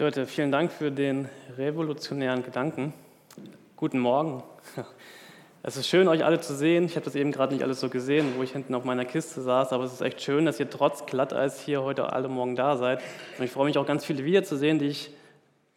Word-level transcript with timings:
Dörte, 0.00 0.26
vielen 0.26 0.50
Dank 0.50 0.72
für 0.72 0.90
den 0.90 1.28
revolutionären 1.58 2.42
Gedanken. 2.42 2.94
Guten 3.76 3.98
Morgen. 3.98 4.42
Es 5.62 5.76
ist 5.76 5.88
schön, 5.88 6.08
euch 6.08 6.24
alle 6.24 6.40
zu 6.40 6.54
sehen. 6.54 6.86
Ich 6.86 6.96
habe 6.96 7.04
das 7.04 7.14
eben 7.14 7.32
gerade 7.32 7.52
nicht 7.52 7.62
alles 7.62 7.80
so 7.80 7.90
gesehen, 7.90 8.32
wo 8.38 8.42
ich 8.42 8.52
hinten 8.52 8.74
auf 8.74 8.84
meiner 8.84 9.04
Kiste 9.04 9.42
saß, 9.42 9.74
aber 9.74 9.84
es 9.84 9.92
ist 9.92 10.00
echt 10.00 10.22
schön, 10.22 10.46
dass 10.46 10.58
ihr 10.58 10.70
trotz 10.70 11.04
Glatteis 11.04 11.60
hier 11.60 11.82
heute 11.82 12.14
alle 12.14 12.28
Morgen 12.28 12.56
da 12.56 12.78
seid. 12.78 13.02
Und 13.36 13.44
ich 13.44 13.50
freue 13.50 13.66
mich 13.66 13.76
auch 13.76 13.84
ganz 13.84 14.06
viele 14.06 14.24
wiederzusehen, 14.24 14.78
die 14.78 14.86
ich 14.86 15.10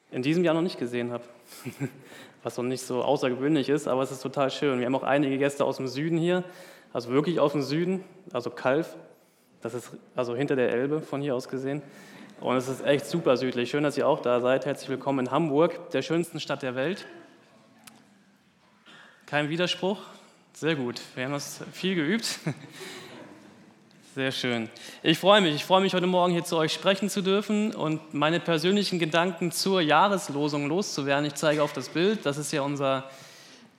in 0.09 0.21
diesem 0.21 0.45
Jahr 0.45 0.53
noch 0.53 0.61
nicht 0.61 0.79
gesehen 0.79 1.11
habe. 1.11 1.25
Was 2.43 2.55
noch 2.55 2.63
nicht 2.63 2.83
so 2.83 3.03
außergewöhnlich 3.03 3.67
ist, 3.67 3.89
aber 3.89 4.03
es 4.03 4.11
ist 4.11 4.21
total 4.21 4.51
schön. 4.51 4.79
Wir 4.79 4.85
haben 4.85 4.95
auch 4.95 5.03
einige 5.03 5.37
Gäste 5.37 5.65
aus 5.65 5.75
dem 5.75 5.89
Süden 5.89 6.17
hier, 6.17 6.45
also 6.93 7.09
wirklich 7.09 7.41
aus 7.41 7.51
dem 7.51 7.61
Süden, 7.61 8.05
also 8.31 8.51
Kalf. 8.51 8.95
Das 9.61 9.73
ist 9.73 9.91
also 10.15 10.33
hinter 10.33 10.55
der 10.55 10.71
Elbe 10.71 11.01
von 11.01 11.19
hier 11.21 11.35
aus 11.35 11.49
gesehen. 11.49 11.81
Und 12.43 12.57
es 12.57 12.67
ist 12.67 12.85
echt 12.85 13.05
super 13.05 13.37
südlich. 13.37 13.69
Schön, 13.69 13.83
dass 13.83 13.97
ihr 13.97 14.05
auch 14.05 14.21
da 14.21 14.41
seid. 14.41 14.65
Herzlich 14.65 14.89
willkommen 14.89 15.27
in 15.27 15.31
Hamburg, 15.31 15.91
der 15.91 16.01
schönsten 16.01 16.41
Stadt 16.41 16.61
der 16.61 16.75
Welt. 16.75 17.05
Kein 19.25 19.47
Widerspruch? 19.47 19.99
Sehr 20.51 20.75
gut. 20.75 20.99
Wir 21.15 21.23
haben 21.23 21.31
das 21.31 21.61
viel 21.71 21.95
geübt. 21.95 22.39
Sehr 24.15 24.33
schön. 24.33 24.69
Ich 25.03 25.19
freue 25.19 25.39
mich. 25.39 25.55
Ich 25.55 25.63
freue 25.63 25.79
mich, 25.79 25.93
heute 25.93 26.05
Morgen 26.05 26.33
hier 26.33 26.43
zu 26.43 26.57
euch 26.57 26.73
sprechen 26.73 27.09
zu 27.09 27.21
dürfen 27.21 27.73
und 27.73 28.13
meine 28.13 28.41
persönlichen 28.41 28.99
Gedanken 28.99 29.53
zur 29.53 29.79
Jahreslosung 29.79 30.67
loszuwerden. 30.67 31.23
Ich 31.23 31.35
zeige 31.35 31.63
auf 31.63 31.71
das 31.71 31.87
Bild. 31.87 32.25
Das 32.25 32.37
ist 32.37 32.51
ja 32.51 32.61
unser 32.61 33.09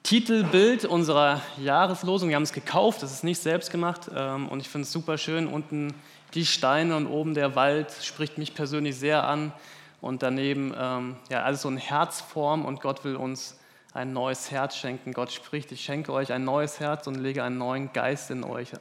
Titelbild 0.04 0.86
unserer 0.86 1.42
Jahreslosung. 1.58 2.30
Wir 2.30 2.36
haben 2.36 2.42
es 2.44 2.54
gekauft, 2.54 3.02
das 3.02 3.12
ist 3.12 3.24
nicht 3.24 3.40
selbst 3.40 3.70
gemacht 3.70 4.10
ähm, 4.14 4.48
und 4.48 4.60
ich 4.60 4.70
finde 4.70 4.84
es 4.84 4.92
super 4.92 5.18
schön. 5.18 5.48
Unten 5.48 5.94
die 6.34 6.46
Steine 6.46 6.96
und 6.96 7.06
oben 7.06 7.34
der 7.34 7.54
Wald 7.54 7.92
spricht 8.02 8.38
mich 8.38 8.54
persönlich 8.54 8.96
sehr 8.96 9.24
an. 9.24 9.52
Und 10.00 10.22
daneben, 10.22 10.74
ähm, 10.76 11.16
ja, 11.30 11.42
alles 11.42 11.62
so 11.62 11.68
in 11.68 11.76
Herzform 11.76 12.64
und 12.64 12.80
Gott 12.80 13.04
will 13.04 13.16
uns 13.16 13.58
ein 13.94 14.12
neues 14.12 14.50
Herz 14.50 14.76
schenken. 14.76 15.12
Gott 15.12 15.32
spricht, 15.32 15.72
ich 15.72 15.82
schenke 15.82 16.12
euch 16.12 16.32
ein 16.32 16.44
neues 16.44 16.80
Herz 16.80 17.06
und 17.06 17.14
lege 17.14 17.42
einen 17.42 17.58
neuen 17.58 17.92
Geist 17.92 18.30
in 18.30 18.44
euch. 18.44 18.72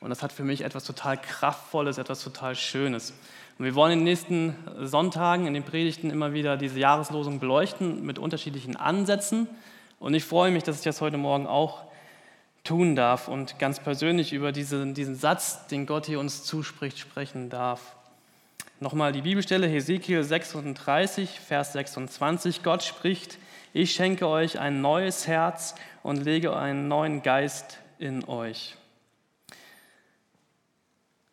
Und 0.00 0.10
das 0.10 0.22
hat 0.22 0.32
für 0.32 0.44
mich 0.44 0.62
etwas 0.62 0.84
total 0.84 1.16
Kraftvolles, 1.16 1.98
etwas 1.98 2.22
total 2.22 2.56
Schönes. 2.56 3.14
Und 3.58 3.64
wir 3.64 3.74
wollen 3.74 3.92
in 3.92 3.98
den 4.00 4.04
nächsten 4.04 4.56
Sonntagen, 4.80 5.46
in 5.46 5.54
den 5.54 5.62
Predigten 5.62 6.10
immer 6.10 6.32
wieder 6.32 6.56
diese 6.56 6.78
Jahreslosung 6.78 7.38
beleuchten 7.38 8.04
mit 8.04 8.18
unterschiedlichen 8.18 8.76
Ansätzen. 8.76 9.46
Und 9.98 10.14
ich 10.14 10.24
freue 10.24 10.50
mich, 10.50 10.64
dass 10.64 10.78
ich 10.78 10.82
das 10.82 11.00
heute 11.00 11.18
Morgen 11.18 11.46
auch 11.46 11.84
tun 12.70 12.94
darf 12.94 13.26
und 13.26 13.58
ganz 13.58 13.80
persönlich 13.80 14.32
über 14.32 14.52
diesen, 14.52 14.94
diesen 14.94 15.16
Satz, 15.16 15.66
den 15.66 15.86
Gott 15.86 16.06
hier 16.06 16.20
uns 16.20 16.44
zuspricht, 16.44 17.00
sprechen 17.00 17.50
darf. 17.50 17.96
Nochmal 18.78 19.10
die 19.10 19.22
Bibelstelle, 19.22 19.66
Hesekiel 19.66 20.22
36, 20.22 21.40
Vers 21.40 21.72
26. 21.72 22.62
Gott 22.62 22.84
spricht, 22.84 23.38
ich 23.72 23.90
schenke 23.90 24.28
euch 24.28 24.60
ein 24.60 24.82
neues 24.82 25.26
Herz 25.26 25.74
und 26.04 26.18
lege 26.22 26.56
einen 26.56 26.86
neuen 26.86 27.22
Geist 27.22 27.80
in 27.98 28.24
euch. 28.28 28.76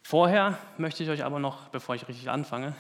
Vorher 0.02 0.58
möchte 0.80 1.04
ich 1.04 1.10
euch 1.12 1.24
aber 1.24 1.38
noch, 1.38 1.68
bevor 1.70 1.94
ich 1.94 2.08
richtig 2.08 2.32
anfange, 2.32 2.74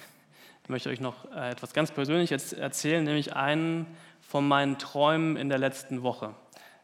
möchte 0.67 0.89
ich 0.89 0.97
euch 0.97 1.01
noch 1.01 1.31
äh, 1.31 1.51
etwas 1.51 1.73
ganz 1.73 1.91
Persönliches 1.91 2.53
erzählen, 2.53 3.03
nämlich 3.03 3.35
einen 3.35 3.85
von 4.19 4.47
meinen 4.47 4.79
Träumen 4.79 5.37
in 5.37 5.47
der 5.47 5.59
letzten 5.59 6.01
Woche. 6.01 6.33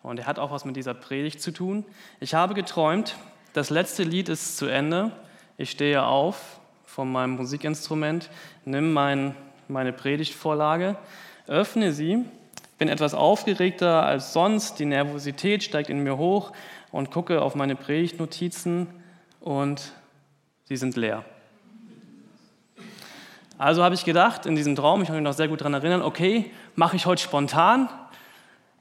Und 0.04 0.20
er 0.20 0.28
hat 0.28 0.38
auch 0.38 0.52
was 0.52 0.66
mit 0.66 0.76
dieser 0.76 0.94
Predigt 0.94 1.42
zu 1.42 1.52
tun. 1.52 1.86
Ich 2.20 2.36
habe 2.36 2.54
geträumt, 2.54 3.16
das 3.54 3.70
letzte 3.70 4.04
Lied 4.04 4.30
ist 4.30 4.58
zu 4.58 4.68
Ende. 4.68 5.12
Ich 5.58 5.72
stehe 5.72 6.04
auf 6.04 6.59
von 6.86 7.12
meinem 7.12 7.38
Musikinstrument, 7.38 8.30
nimm 8.66 8.94
mein, 8.94 9.36
meine 9.68 9.94
Predigtvorlage, 9.94 10.96
öffne 11.48 11.92
sie, 11.92 12.24
bin 12.78 12.88
etwas 12.88 13.14
aufgeregter 13.14 14.04
als 14.04 14.34
sonst, 14.34 14.78
die 14.78 14.86
Nervosität 14.86 15.64
steigt 15.64 15.90
in 15.90 16.04
mir 16.04 16.18
hoch 16.18 16.52
und 16.92 17.09
gucke 17.09 17.42
auf 17.42 17.56
meine 17.56 17.75
Predigtnotizen 17.75 18.88
und 19.40 19.94
sie 20.66 20.78
sind 20.78 20.96
leer. 20.96 21.24
Also 23.58 23.84
habe 23.84 23.96
ich 23.96 24.03
gedacht, 24.03 24.46
in 24.46 24.56
diesem 24.56 24.75
Traum, 24.75 25.02
ich 25.02 25.08
kann 25.08 25.16
mich 25.16 25.24
noch 25.24 25.34
sehr 25.34 25.47
gut 25.47 25.62
daran 25.62 25.74
erinnern, 25.74 26.02
okay, 26.02 26.52
mache 26.75 26.96
ich 26.96 27.06
heute 27.06 27.22
spontan, 27.22 27.88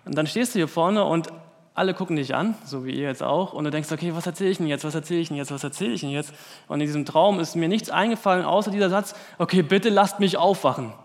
und 0.04 0.16
dann 0.16 0.26
stehst 0.26 0.54
du 0.54 0.58
hier 0.58 0.68
vorne 0.68 1.04
und 1.04 1.28
alle 1.74 1.94
gucken 1.94 2.16
dich 2.16 2.34
an, 2.34 2.54
so 2.64 2.84
wie 2.84 2.90
ihr 2.90 3.08
jetzt 3.08 3.22
auch, 3.22 3.54
und 3.54 3.64
du 3.64 3.70
denkst, 3.70 3.90
okay, 3.90 4.12
was 4.14 4.26
erzähle 4.26 4.50
ich 4.50 4.58
denn 4.58 4.66
jetzt, 4.66 4.84
was 4.84 4.94
erzähle 4.94 5.20
ich 5.20 5.28
denn 5.28 5.36
jetzt, 5.38 5.50
was 5.50 5.64
erzähle 5.64 5.92
ich 5.92 6.02
denn 6.02 6.10
jetzt? 6.10 6.34
Und 6.68 6.80
in 6.80 6.86
diesem 6.86 7.06
Traum 7.06 7.40
ist 7.40 7.56
mir 7.56 7.68
nichts 7.68 7.88
eingefallen, 7.88 8.44
außer 8.44 8.70
dieser 8.70 8.90
Satz, 8.90 9.14
okay, 9.38 9.62
bitte 9.62 9.88
lasst 9.88 10.20
mich 10.20 10.36
aufwachen. 10.36 10.92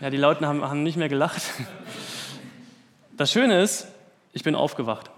Ja, 0.00 0.10
die 0.10 0.16
Leute 0.18 0.46
haben, 0.46 0.62
haben 0.62 0.82
nicht 0.82 0.96
mehr 0.96 1.08
gelacht. 1.08 1.42
Das 3.16 3.30
Schöne 3.30 3.62
ist, 3.62 3.86
ich 4.32 4.42
bin 4.42 4.56
aufgewacht. 4.56 5.08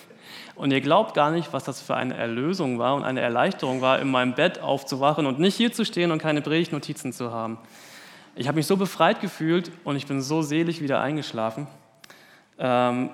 Und 0.54 0.70
ihr 0.70 0.80
glaubt 0.80 1.12
gar 1.12 1.30
nicht, 1.30 1.52
was 1.52 1.64
das 1.64 1.82
für 1.82 1.94
eine 1.94 2.16
Erlösung 2.16 2.78
war 2.78 2.94
und 2.94 3.04
eine 3.04 3.20
Erleichterung 3.20 3.82
war, 3.82 4.00
in 4.00 4.10
meinem 4.10 4.34
Bett 4.34 4.60
aufzuwachen 4.60 5.26
und 5.26 5.38
nicht 5.38 5.56
hier 5.56 5.72
zu 5.72 5.84
stehen 5.84 6.12
und 6.12 6.18
keine 6.18 6.40
Predigtnotizen 6.40 7.12
zu 7.12 7.30
haben. 7.30 7.58
Ich 8.34 8.48
habe 8.48 8.56
mich 8.56 8.66
so 8.66 8.78
befreit 8.78 9.20
gefühlt 9.20 9.70
und 9.84 9.96
ich 9.96 10.06
bin 10.06 10.22
so 10.22 10.40
selig 10.40 10.80
wieder 10.80 11.02
eingeschlafen. 11.02 11.66
Ähm, 12.58 13.10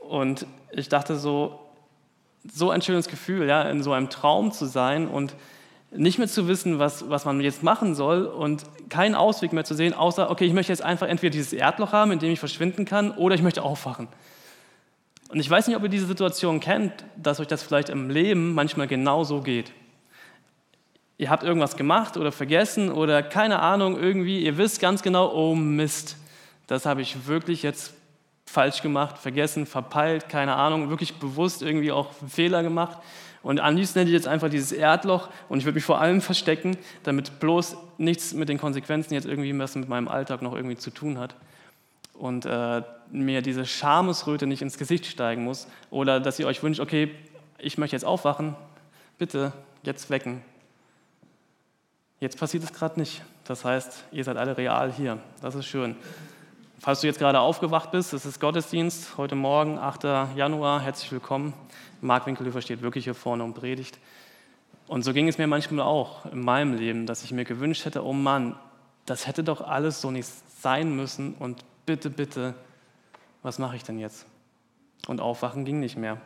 und 0.00 0.46
ich 0.72 0.88
dachte 0.88 1.16
so, 1.16 1.60
so 2.52 2.70
ein 2.70 2.82
schönes 2.82 3.06
Gefühl, 3.06 3.46
ja, 3.46 3.62
in 3.62 3.84
so 3.84 3.92
einem 3.92 4.10
Traum 4.10 4.50
zu 4.50 4.66
sein 4.66 5.06
und 5.06 5.36
nicht 5.92 6.18
mehr 6.18 6.26
zu 6.26 6.48
wissen, 6.48 6.80
was, 6.80 7.08
was 7.08 7.24
man 7.24 7.40
jetzt 7.40 7.62
machen 7.62 7.94
soll 7.94 8.24
und 8.24 8.64
keinen 8.88 9.14
Ausweg 9.14 9.52
mehr 9.52 9.64
zu 9.64 9.74
sehen, 9.74 9.94
außer, 9.94 10.30
okay, 10.30 10.46
ich 10.46 10.54
möchte 10.54 10.72
jetzt 10.72 10.82
einfach 10.82 11.06
entweder 11.06 11.30
dieses 11.30 11.52
Erdloch 11.52 11.92
haben, 11.92 12.10
in 12.10 12.18
dem 12.18 12.32
ich 12.32 12.40
verschwinden 12.40 12.84
kann, 12.84 13.12
oder 13.12 13.34
ich 13.34 13.42
möchte 13.42 13.62
aufwachen. 13.62 14.08
Und 15.28 15.38
ich 15.38 15.48
weiß 15.48 15.68
nicht, 15.68 15.76
ob 15.76 15.82
ihr 15.84 15.88
diese 15.88 16.06
Situation 16.06 16.58
kennt, 16.60 16.92
dass 17.16 17.38
euch 17.38 17.46
das 17.46 17.62
vielleicht 17.62 17.90
im 17.90 18.10
Leben 18.10 18.54
manchmal 18.54 18.88
genauso 18.88 19.40
geht 19.40 19.72
ihr 21.22 21.30
habt 21.30 21.44
irgendwas 21.44 21.76
gemacht 21.76 22.16
oder 22.16 22.32
vergessen 22.32 22.90
oder 22.90 23.22
keine 23.22 23.60
Ahnung, 23.60 23.96
irgendwie, 23.96 24.42
ihr 24.42 24.58
wisst 24.58 24.80
ganz 24.80 25.02
genau, 25.02 25.32
oh 25.32 25.54
Mist, 25.54 26.16
das 26.66 26.84
habe 26.84 27.00
ich 27.00 27.28
wirklich 27.28 27.62
jetzt 27.62 27.94
falsch 28.44 28.82
gemacht, 28.82 29.18
vergessen, 29.18 29.64
verpeilt, 29.64 30.28
keine 30.28 30.56
Ahnung, 30.56 30.90
wirklich 30.90 31.14
bewusst 31.20 31.62
irgendwie 31.62 31.92
auch 31.92 32.10
Fehler 32.28 32.64
gemacht. 32.64 32.98
Und 33.44 33.60
am 33.60 33.76
liebsten 33.76 34.00
hätte 34.00 34.10
ich 34.10 34.14
jetzt 34.14 34.26
einfach 34.26 34.50
dieses 34.50 34.72
Erdloch 34.72 35.28
und 35.48 35.60
ich 35.60 35.64
würde 35.64 35.76
mich 35.76 35.84
vor 35.84 36.00
allem 36.00 36.20
verstecken, 36.20 36.76
damit 37.04 37.38
bloß 37.38 37.76
nichts 37.98 38.34
mit 38.34 38.48
den 38.48 38.58
Konsequenzen 38.58 39.14
jetzt 39.14 39.26
irgendwie 39.26 39.56
was 39.56 39.76
mit 39.76 39.88
meinem 39.88 40.08
Alltag 40.08 40.42
noch 40.42 40.56
irgendwie 40.56 40.76
zu 40.76 40.90
tun 40.90 41.18
hat. 41.18 41.36
Und 42.14 42.46
äh, 42.46 42.82
mir 43.12 43.42
diese 43.42 43.64
Schamesröte 43.64 44.48
nicht 44.48 44.60
ins 44.62 44.76
Gesicht 44.76 45.06
steigen 45.06 45.44
muss. 45.44 45.68
Oder 45.90 46.18
dass 46.18 46.40
ihr 46.40 46.48
euch 46.48 46.64
wünscht, 46.64 46.80
okay, 46.80 47.14
ich 47.58 47.78
möchte 47.78 47.94
jetzt 47.94 48.04
aufwachen, 48.04 48.56
bitte 49.18 49.52
jetzt 49.84 50.10
wecken. 50.10 50.42
Jetzt 52.22 52.38
passiert 52.38 52.62
es 52.62 52.72
gerade 52.72 53.00
nicht. 53.00 53.20
Das 53.42 53.64
heißt, 53.64 54.04
ihr 54.12 54.22
seid 54.22 54.36
alle 54.36 54.56
real 54.56 54.92
hier. 54.92 55.18
Das 55.40 55.56
ist 55.56 55.66
schön. 55.66 55.96
Falls 56.78 57.00
du 57.00 57.08
jetzt 57.08 57.18
gerade 57.18 57.40
aufgewacht 57.40 57.90
bist, 57.90 58.12
es 58.12 58.24
ist 58.24 58.38
Gottesdienst, 58.38 59.16
heute 59.18 59.34
Morgen, 59.34 59.76
8. 59.76 60.04
Januar, 60.36 60.80
herzlich 60.80 61.10
willkommen. 61.10 61.52
Marc 62.00 62.26
Winkelhöfer 62.26 62.62
steht 62.62 62.80
wirklich 62.80 63.02
hier 63.02 63.16
vorne 63.16 63.42
und 63.42 63.54
predigt. 63.54 63.98
Und 64.86 65.02
so 65.02 65.12
ging 65.12 65.26
es 65.26 65.36
mir 65.36 65.48
manchmal 65.48 65.84
auch 65.84 66.24
in 66.26 66.44
meinem 66.44 66.74
Leben, 66.74 67.06
dass 67.06 67.24
ich 67.24 67.32
mir 67.32 67.44
gewünscht 67.44 67.86
hätte, 67.86 68.04
oh 68.04 68.12
Mann, 68.12 68.54
das 69.04 69.26
hätte 69.26 69.42
doch 69.42 69.60
alles 69.60 70.00
so 70.00 70.12
nicht 70.12 70.28
sein 70.60 70.94
müssen 70.94 71.34
und 71.40 71.64
bitte, 71.86 72.08
bitte, 72.08 72.54
was 73.42 73.58
mache 73.58 73.74
ich 73.74 73.82
denn 73.82 73.98
jetzt? 73.98 74.26
Und 75.08 75.20
aufwachen 75.20 75.64
ging 75.64 75.80
nicht 75.80 75.96
mehr. 75.96 76.18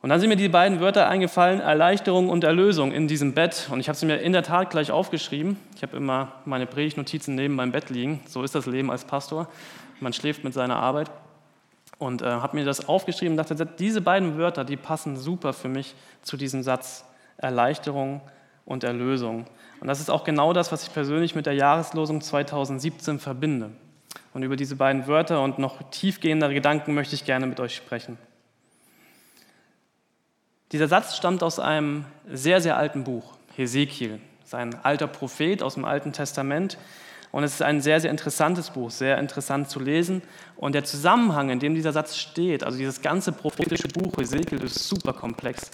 Und 0.00 0.10
dann 0.10 0.20
sind 0.20 0.28
mir 0.28 0.36
die 0.36 0.48
beiden 0.48 0.78
Wörter 0.78 1.08
eingefallen, 1.08 1.60
Erleichterung 1.60 2.28
und 2.28 2.44
Erlösung 2.44 2.92
in 2.92 3.08
diesem 3.08 3.34
Bett. 3.34 3.68
Und 3.70 3.80
ich 3.80 3.88
habe 3.88 3.98
sie 3.98 4.06
mir 4.06 4.18
in 4.18 4.32
der 4.32 4.44
Tat 4.44 4.70
gleich 4.70 4.92
aufgeschrieben. 4.92 5.56
Ich 5.74 5.82
habe 5.82 5.96
immer 5.96 6.32
meine 6.44 6.66
Predigtnotizen 6.66 7.34
neben 7.34 7.56
meinem 7.56 7.72
Bett 7.72 7.90
liegen. 7.90 8.20
So 8.26 8.44
ist 8.44 8.54
das 8.54 8.66
Leben 8.66 8.92
als 8.92 9.04
Pastor. 9.04 9.48
Man 9.98 10.12
schläft 10.12 10.44
mit 10.44 10.54
seiner 10.54 10.76
Arbeit. 10.76 11.10
Und 11.98 12.22
äh, 12.22 12.26
habe 12.26 12.56
mir 12.56 12.64
das 12.64 12.88
aufgeschrieben 12.88 13.36
und 13.36 13.38
dachte, 13.38 13.66
diese 13.66 14.00
beiden 14.00 14.38
Wörter, 14.38 14.64
die 14.64 14.76
passen 14.76 15.16
super 15.16 15.52
für 15.52 15.68
mich 15.68 15.96
zu 16.22 16.36
diesem 16.36 16.62
Satz 16.62 17.04
Erleichterung 17.36 18.20
und 18.64 18.84
Erlösung. 18.84 19.46
Und 19.80 19.88
das 19.88 19.98
ist 19.98 20.10
auch 20.10 20.22
genau 20.22 20.52
das, 20.52 20.70
was 20.70 20.84
ich 20.84 20.92
persönlich 20.92 21.34
mit 21.34 21.46
der 21.46 21.54
Jahreslosung 21.54 22.20
2017 22.20 23.18
verbinde. 23.18 23.70
Und 24.32 24.44
über 24.44 24.54
diese 24.54 24.76
beiden 24.76 25.08
Wörter 25.08 25.42
und 25.42 25.58
noch 25.58 25.82
tiefgehendere 25.90 26.54
Gedanken 26.54 26.94
möchte 26.94 27.16
ich 27.16 27.24
gerne 27.24 27.46
mit 27.46 27.58
euch 27.58 27.74
sprechen. 27.74 28.16
Dieser 30.72 30.88
Satz 30.88 31.16
stammt 31.16 31.42
aus 31.42 31.58
einem 31.58 32.04
sehr, 32.30 32.60
sehr 32.60 32.76
alten 32.76 33.04
Buch, 33.04 33.34
Hesekiel. 33.56 34.20
Sein 34.44 34.74
alter 34.82 35.06
Prophet 35.06 35.62
aus 35.62 35.74
dem 35.74 35.84
Alten 35.84 36.12
Testament. 36.12 36.78
Und 37.32 37.44
es 37.44 37.54
ist 37.54 37.62
ein 37.62 37.80
sehr, 37.80 38.00
sehr 38.00 38.10
interessantes 38.10 38.70
Buch, 38.70 38.90
sehr 38.90 39.18
interessant 39.18 39.68
zu 39.68 39.80
lesen. 39.80 40.22
Und 40.56 40.74
der 40.74 40.84
Zusammenhang, 40.84 41.50
in 41.50 41.58
dem 41.58 41.74
dieser 41.74 41.92
Satz 41.92 42.16
steht, 42.16 42.64
also 42.64 42.78
dieses 42.78 43.02
ganze 43.02 43.32
prophetische 43.32 43.88
Buch 43.88 44.16
Hesekiel, 44.18 44.62
ist 44.62 44.88
super 44.88 45.12
komplex. 45.12 45.70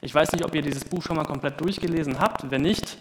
Ich 0.00 0.14
weiß 0.14 0.32
nicht, 0.32 0.44
ob 0.44 0.54
ihr 0.54 0.62
dieses 0.62 0.84
Buch 0.84 1.02
schon 1.02 1.16
mal 1.16 1.24
komplett 1.24 1.60
durchgelesen 1.60 2.18
habt. 2.18 2.50
Wenn 2.50 2.62
nicht, 2.62 2.98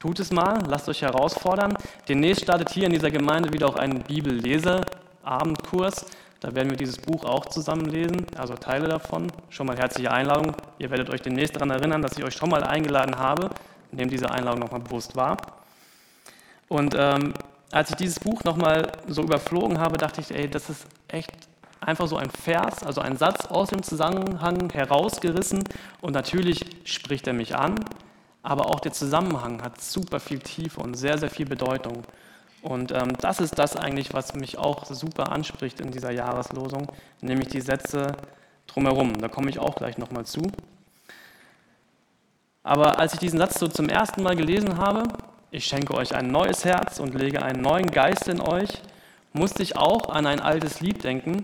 Tut 0.00 0.18
es 0.18 0.32
mal, 0.32 0.58
lasst 0.66 0.88
euch 0.88 1.02
herausfordern. 1.02 1.76
Demnächst 2.08 2.44
startet 2.44 2.70
hier 2.70 2.86
in 2.86 2.92
dieser 2.92 3.10
Gemeinde 3.10 3.52
wieder 3.52 3.68
auch 3.68 3.76
ein 3.76 4.02
Bibellese-Abendkurs. 4.02 6.06
Da 6.40 6.54
werden 6.54 6.70
wir 6.70 6.76
dieses 6.78 6.96
Buch 6.96 7.24
auch 7.24 7.46
zusammen 7.46 7.84
lesen, 7.84 8.24
also 8.36 8.54
Teile 8.54 8.88
davon. 8.88 9.30
Schon 9.50 9.66
mal 9.66 9.76
herzliche 9.76 10.10
Einladung. 10.10 10.54
Ihr 10.78 10.90
werdet 10.90 11.10
euch 11.10 11.20
demnächst 11.20 11.54
daran 11.54 11.70
erinnern, 11.70 12.00
dass 12.00 12.16
ich 12.16 12.24
euch 12.24 12.34
schon 12.34 12.48
mal 12.48 12.64
eingeladen 12.64 13.18
habe. 13.18 13.50
Nehmt 13.92 14.10
diese 14.10 14.30
Einladung 14.30 14.60
nochmal 14.60 14.80
bewusst 14.80 15.16
wahr. 15.16 15.36
Und 16.68 16.94
ähm, 16.96 17.34
als 17.72 17.90
ich 17.90 17.96
dieses 17.96 18.20
Buch 18.20 18.42
nochmal 18.44 18.90
so 19.06 19.22
überflogen 19.22 19.78
habe, 19.78 19.98
dachte 19.98 20.22
ich, 20.22 20.34
ey, 20.34 20.48
das 20.48 20.70
ist 20.70 20.86
echt 21.08 21.30
einfach 21.80 22.06
so 22.06 22.16
ein 22.16 22.30
Vers, 22.30 22.82
also 22.84 23.00
ein 23.02 23.16
Satz 23.16 23.46
aus 23.46 23.70
dem 23.70 23.82
Zusammenhang 23.82 24.70
herausgerissen. 24.70 25.64
Und 26.00 26.14
natürlich 26.14 26.64
spricht 26.84 27.26
er 27.26 27.34
mich 27.34 27.54
an, 27.54 27.84
aber 28.42 28.66
auch 28.66 28.80
der 28.80 28.92
Zusammenhang 28.92 29.62
hat 29.62 29.80
super 29.80 30.20
viel 30.20 30.38
Tiefe 30.38 30.80
und 30.80 30.94
sehr, 30.94 31.18
sehr 31.18 31.30
viel 31.30 31.46
Bedeutung. 31.46 32.04
Und 32.62 32.92
ähm, 32.92 33.16
das 33.20 33.40
ist 33.40 33.58
das 33.58 33.76
eigentlich, 33.76 34.12
was 34.12 34.34
mich 34.34 34.58
auch 34.58 34.84
super 34.86 35.32
anspricht 35.32 35.80
in 35.80 35.90
dieser 35.90 36.10
Jahreslosung, 36.10 36.92
nämlich 37.20 37.48
die 37.48 37.60
Sätze 37.60 38.16
drumherum. 38.66 39.18
Da 39.18 39.28
komme 39.28 39.50
ich 39.50 39.58
auch 39.58 39.74
gleich 39.76 39.96
nochmal 39.98 40.26
zu. 40.26 40.42
Aber 42.62 42.98
als 42.98 43.14
ich 43.14 43.20
diesen 43.20 43.38
Satz 43.38 43.58
so 43.58 43.68
zum 43.68 43.88
ersten 43.88 44.22
Mal 44.22 44.36
gelesen 44.36 44.76
habe, 44.76 45.04
ich 45.50 45.64
schenke 45.64 45.94
euch 45.94 46.14
ein 46.14 46.30
neues 46.30 46.64
Herz 46.64 47.00
und 47.00 47.14
lege 47.14 47.42
einen 47.42 47.62
neuen 47.62 47.90
Geist 47.90 48.28
in 48.28 48.40
euch, 48.40 48.82
musste 49.32 49.62
ich 49.62 49.76
auch 49.76 50.10
an 50.10 50.26
ein 50.26 50.40
altes 50.40 50.80
Lied 50.80 51.02
denken. 51.02 51.42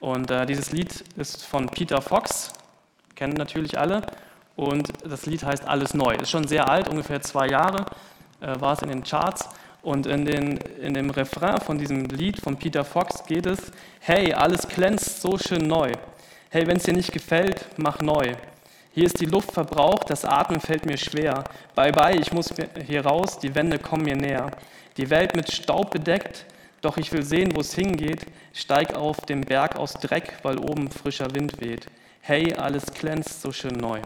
Und 0.00 0.30
äh, 0.30 0.46
dieses 0.46 0.72
Lied 0.72 1.04
ist 1.16 1.44
von 1.44 1.68
Peter 1.68 2.00
Fox, 2.00 2.52
kennen 3.14 3.34
natürlich 3.34 3.78
alle. 3.78 4.02
Und 4.56 4.88
das 5.04 5.26
Lied 5.26 5.44
heißt 5.44 5.68
Alles 5.68 5.92
Neu. 5.92 6.14
Ist 6.14 6.30
schon 6.30 6.48
sehr 6.48 6.68
alt, 6.68 6.88
ungefähr 6.88 7.20
zwei 7.20 7.48
Jahre 7.48 7.84
äh, 8.40 8.58
war 8.60 8.72
es 8.72 8.82
in 8.82 8.88
den 8.88 9.04
Charts. 9.04 9.48
Und 9.86 10.06
in, 10.06 10.24
den, 10.24 10.58
in 10.82 10.94
dem 10.94 11.10
Refrain 11.10 11.60
von 11.60 11.78
diesem 11.78 12.06
Lied 12.06 12.40
von 12.40 12.56
Peter 12.56 12.84
Fox 12.84 13.22
geht 13.24 13.46
es, 13.46 13.70
hey, 14.00 14.32
alles 14.32 14.66
glänzt 14.66 15.22
so 15.22 15.38
schön 15.38 15.68
neu. 15.68 15.92
Hey, 16.50 16.66
wenn 16.66 16.78
es 16.78 16.82
dir 16.82 16.92
nicht 16.92 17.12
gefällt, 17.12 17.64
mach 17.76 18.00
neu. 18.00 18.34
Hier 18.90 19.04
ist 19.04 19.20
die 19.20 19.26
Luft 19.26 19.52
verbraucht, 19.52 20.10
das 20.10 20.24
Atmen 20.24 20.58
fällt 20.58 20.86
mir 20.86 20.96
schwer. 20.96 21.44
Bye 21.76 21.92
bye, 21.92 22.18
ich 22.18 22.32
muss 22.32 22.52
hier 22.84 23.06
raus, 23.06 23.38
die 23.38 23.54
Wände 23.54 23.78
kommen 23.78 24.02
mir 24.02 24.16
näher. 24.16 24.50
Die 24.96 25.08
Welt 25.08 25.36
mit 25.36 25.52
Staub 25.52 25.92
bedeckt, 25.92 26.46
doch 26.80 26.96
ich 26.96 27.12
will 27.12 27.22
sehen, 27.22 27.54
wo 27.54 27.60
es 27.60 27.72
hingeht. 27.72 28.26
Steig 28.54 28.96
auf 28.96 29.18
den 29.18 29.42
Berg 29.42 29.76
aus 29.76 29.92
Dreck, 29.92 30.32
weil 30.42 30.58
oben 30.58 30.90
frischer 30.90 31.32
Wind 31.32 31.60
weht. 31.60 31.86
Hey, 32.22 32.54
alles 32.54 32.86
glänzt 32.86 33.40
so 33.40 33.52
schön 33.52 33.76
neu. 33.76 34.00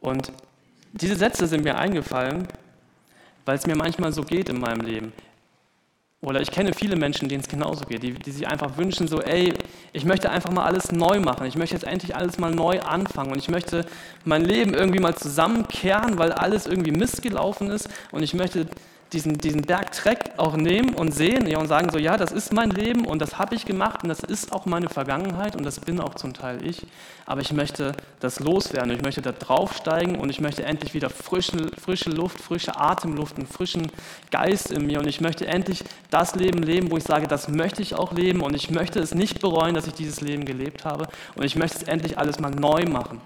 Und 0.00 0.32
diese 0.90 1.14
Sätze 1.14 1.46
sind 1.46 1.62
mir 1.62 1.78
eingefallen, 1.78 2.48
weil 3.44 3.56
es 3.56 3.66
mir 3.66 3.76
manchmal 3.76 4.12
so 4.12 4.22
geht 4.22 4.48
in 4.48 4.60
meinem 4.60 4.80
Leben. 4.80 5.12
Oder 6.24 6.40
ich 6.40 6.50
kenne 6.50 6.72
viele 6.72 6.96
Menschen, 6.96 7.28
denen 7.28 7.42
es 7.42 7.48
genauso 7.48 7.84
geht, 7.84 8.02
die, 8.02 8.14
die 8.14 8.30
sich 8.30 8.48
einfach 8.48 8.78
wünschen, 8.78 9.08
so, 9.08 9.20
ey, 9.20 9.52
ich 9.92 10.06
möchte 10.06 10.30
einfach 10.30 10.50
mal 10.50 10.64
alles 10.64 10.90
neu 10.90 11.20
machen. 11.20 11.46
Ich 11.46 11.56
möchte 11.56 11.74
jetzt 11.74 11.84
endlich 11.84 12.16
alles 12.16 12.38
mal 12.38 12.50
neu 12.50 12.80
anfangen 12.80 13.30
und 13.32 13.38
ich 13.38 13.50
möchte 13.50 13.84
mein 14.24 14.42
Leben 14.42 14.72
irgendwie 14.72 15.00
mal 15.00 15.14
zusammenkehren, 15.14 16.16
weil 16.16 16.32
alles 16.32 16.66
irgendwie 16.66 16.92
missgelaufen 16.92 17.70
ist 17.70 17.90
und 18.10 18.22
ich 18.22 18.32
möchte 18.32 18.66
diesen, 19.14 19.38
diesen 19.38 19.62
Berg 19.62 19.92
Treck 19.92 20.32
auch 20.36 20.56
nehmen 20.56 20.94
und 20.94 21.12
sehen 21.12 21.46
ja, 21.46 21.58
und 21.58 21.68
sagen 21.68 21.90
so, 21.90 21.98
ja, 21.98 22.16
das 22.16 22.32
ist 22.32 22.52
mein 22.52 22.70
Leben 22.70 23.06
und 23.06 23.20
das 23.20 23.38
habe 23.38 23.54
ich 23.54 23.64
gemacht 23.64 24.02
und 24.02 24.08
das 24.08 24.20
ist 24.20 24.52
auch 24.52 24.66
meine 24.66 24.88
Vergangenheit 24.88 25.56
und 25.56 25.64
das 25.64 25.80
bin 25.80 26.00
auch 26.00 26.14
zum 26.14 26.34
Teil 26.34 26.66
ich. 26.66 26.86
Aber 27.26 27.40
ich 27.40 27.52
möchte 27.52 27.92
das 28.20 28.40
loswerden, 28.40 28.90
ich 28.90 29.02
möchte 29.02 29.22
da 29.22 29.32
draufsteigen 29.32 30.16
und 30.16 30.28
ich 30.28 30.40
möchte 30.40 30.64
endlich 30.64 30.92
wieder 30.92 31.08
frische, 31.08 31.70
frische 31.80 32.10
Luft, 32.10 32.40
frische 32.40 32.76
Atemluft, 32.78 33.36
einen 33.36 33.46
frischen 33.46 33.90
Geist 34.30 34.70
in 34.70 34.86
mir. 34.86 34.98
Und 34.98 35.06
ich 35.06 35.20
möchte 35.20 35.46
endlich 35.46 35.84
das 36.10 36.34
Leben 36.34 36.62
leben, 36.62 36.90
wo 36.90 36.96
ich 36.96 37.04
sage, 37.04 37.26
das 37.26 37.48
möchte 37.48 37.80
ich 37.80 37.94
auch 37.94 38.12
leben 38.12 38.42
und 38.42 38.54
ich 38.54 38.70
möchte 38.70 38.98
es 38.98 39.14
nicht 39.14 39.40
bereuen, 39.40 39.74
dass 39.74 39.86
ich 39.86 39.94
dieses 39.94 40.20
Leben 40.20 40.44
gelebt 40.44 40.84
habe. 40.84 41.08
Und 41.34 41.44
ich 41.44 41.56
möchte 41.56 41.78
es 41.78 41.84
endlich 41.84 42.18
alles 42.18 42.40
mal 42.40 42.50
neu 42.50 42.84
machen. 42.84 43.20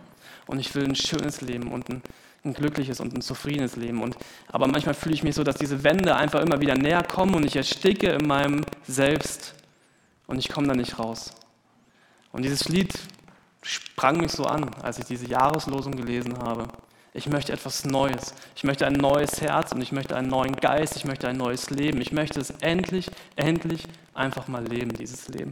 Und 0.47 0.61
ich 0.61 0.75
will 0.75 0.85
ein 0.85 0.95
schönes 0.95 1.41
Leben 1.41 1.73
und 1.73 1.89
ein 1.89 2.03
ein 2.45 2.55
glückliches 2.55 3.01
und 3.01 3.15
ein 3.15 3.21
zufriedenes 3.21 3.77
Leben. 3.77 4.03
Und, 4.03 4.17
aber 4.49 4.67
manchmal 4.69 4.95
fühle 4.95 5.15
ich 5.15 5.23
mich 5.23 5.35
so, 5.35 5.45
dass 5.45 5.57
diese 5.57 5.85
Wände 5.85 6.15
einfach 6.17 6.41
immer 6.41 6.61
wieder 6.61 6.77
näher 6.77 7.03
kommen 7.03 7.35
und 7.35 7.45
ich 7.45 7.57
ersticke 7.57 8.11
in 8.11 8.27
meinem 8.27 8.65
Selbst 8.87 9.55
und 10.27 10.39
ich 10.39 10.49
komme 10.49 10.69
da 10.69 10.75
nicht 10.75 10.99
raus. 10.99 11.33
Und 12.33 12.45
dieses 12.45 12.69
Lied 12.69 12.95
sprang 13.63 14.19
mich 14.19 14.33
so 14.33 14.45
an, 14.45 14.73
als 14.83 14.99
ich 14.99 15.07
diese 15.07 15.27
Jahreslosung 15.27 15.93
gelesen 15.93 16.39
habe. 16.39 16.69
Ich 17.15 17.29
möchte 17.29 17.53
etwas 17.53 17.85
Neues. 17.85 18.35
Ich 18.55 18.65
möchte 18.65 18.87
ein 18.87 18.93
neues 18.93 19.41
Herz 19.41 19.73
und 19.73 19.81
ich 19.81 19.93
möchte 19.93 20.15
einen 20.15 20.29
neuen 20.29 20.55
Geist. 20.55 20.97
Ich 20.97 21.05
möchte 21.05 21.27
ein 21.27 21.37
neues 21.37 21.71
Leben. 21.71 22.01
Ich 22.01 22.13
möchte 22.13 22.39
es 22.39 22.51
endlich, 22.61 23.11
endlich 23.35 23.83
einfach 24.15 24.47
mal 24.47 24.65
leben, 24.65 24.93
dieses 24.93 25.29
Leben. 25.29 25.51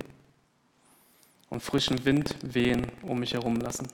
Und 1.48 1.62
frischen 1.62 2.04
Wind 2.04 2.36
wehen 2.42 2.86
um 3.02 3.18
mich 3.18 3.34
herum 3.34 3.56
lassen. 3.56 3.88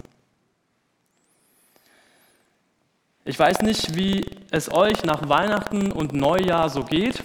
Ich 3.25 3.39
weiß 3.39 3.61
nicht, 3.63 3.95
wie 3.95 4.27
es 4.51 4.73
euch 4.73 5.05
nach 5.05 5.29
Weihnachten 5.29 5.93
und 5.93 6.13
Neujahr 6.13 6.69
so 6.69 6.83
geht, 6.83 7.23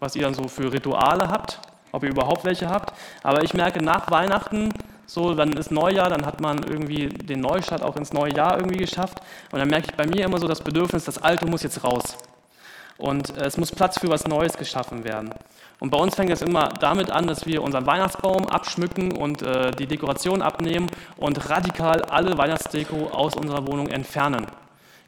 was 0.00 0.16
ihr 0.16 0.22
dann 0.22 0.34
so 0.34 0.48
für 0.48 0.72
Rituale 0.72 1.28
habt, 1.28 1.60
ob 1.92 2.02
ihr 2.02 2.10
überhaupt 2.10 2.44
welche 2.44 2.68
habt. 2.68 2.92
Aber 3.22 3.44
ich 3.44 3.54
merke 3.54 3.80
nach 3.80 4.10
Weihnachten, 4.10 4.70
so, 5.06 5.34
dann 5.34 5.52
ist 5.52 5.70
Neujahr, 5.70 6.10
dann 6.10 6.26
hat 6.26 6.40
man 6.40 6.64
irgendwie 6.64 7.10
den 7.10 7.40
Neustart 7.40 7.82
auch 7.82 7.94
ins 7.94 8.12
neue 8.12 8.34
Jahr 8.34 8.56
irgendwie 8.56 8.78
geschafft. 8.78 9.20
Und 9.52 9.60
dann 9.60 9.68
merke 9.68 9.90
ich 9.90 9.96
bei 9.96 10.04
mir 10.04 10.24
immer 10.24 10.38
so 10.38 10.48
das 10.48 10.62
Bedürfnis, 10.62 11.04
das 11.04 11.22
Alte 11.22 11.46
muss 11.46 11.62
jetzt 11.62 11.84
raus. 11.84 12.16
Und 12.98 13.36
äh, 13.36 13.44
es 13.44 13.56
muss 13.56 13.70
Platz 13.70 14.00
für 14.00 14.08
was 14.08 14.26
Neues 14.26 14.56
geschaffen 14.56 15.04
werden. 15.04 15.32
Und 15.78 15.90
bei 15.90 15.98
uns 15.98 16.16
fängt 16.16 16.30
es 16.32 16.42
immer 16.42 16.70
damit 16.80 17.08
an, 17.12 17.28
dass 17.28 17.46
wir 17.46 17.62
unseren 17.62 17.86
Weihnachtsbaum 17.86 18.48
abschmücken 18.48 19.16
und 19.16 19.42
äh, 19.42 19.70
die 19.70 19.86
Dekoration 19.86 20.42
abnehmen 20.42 20.88
und 21.16 21.48
radikal 21.48 22.02
alle 22.02 22.36
Weihnachtsdeko 22.36 23.10
aus 23.10 23.36
unserer 23.36 23.64
Wohnung 23.68 23.86
entfernen. 23.86 24.46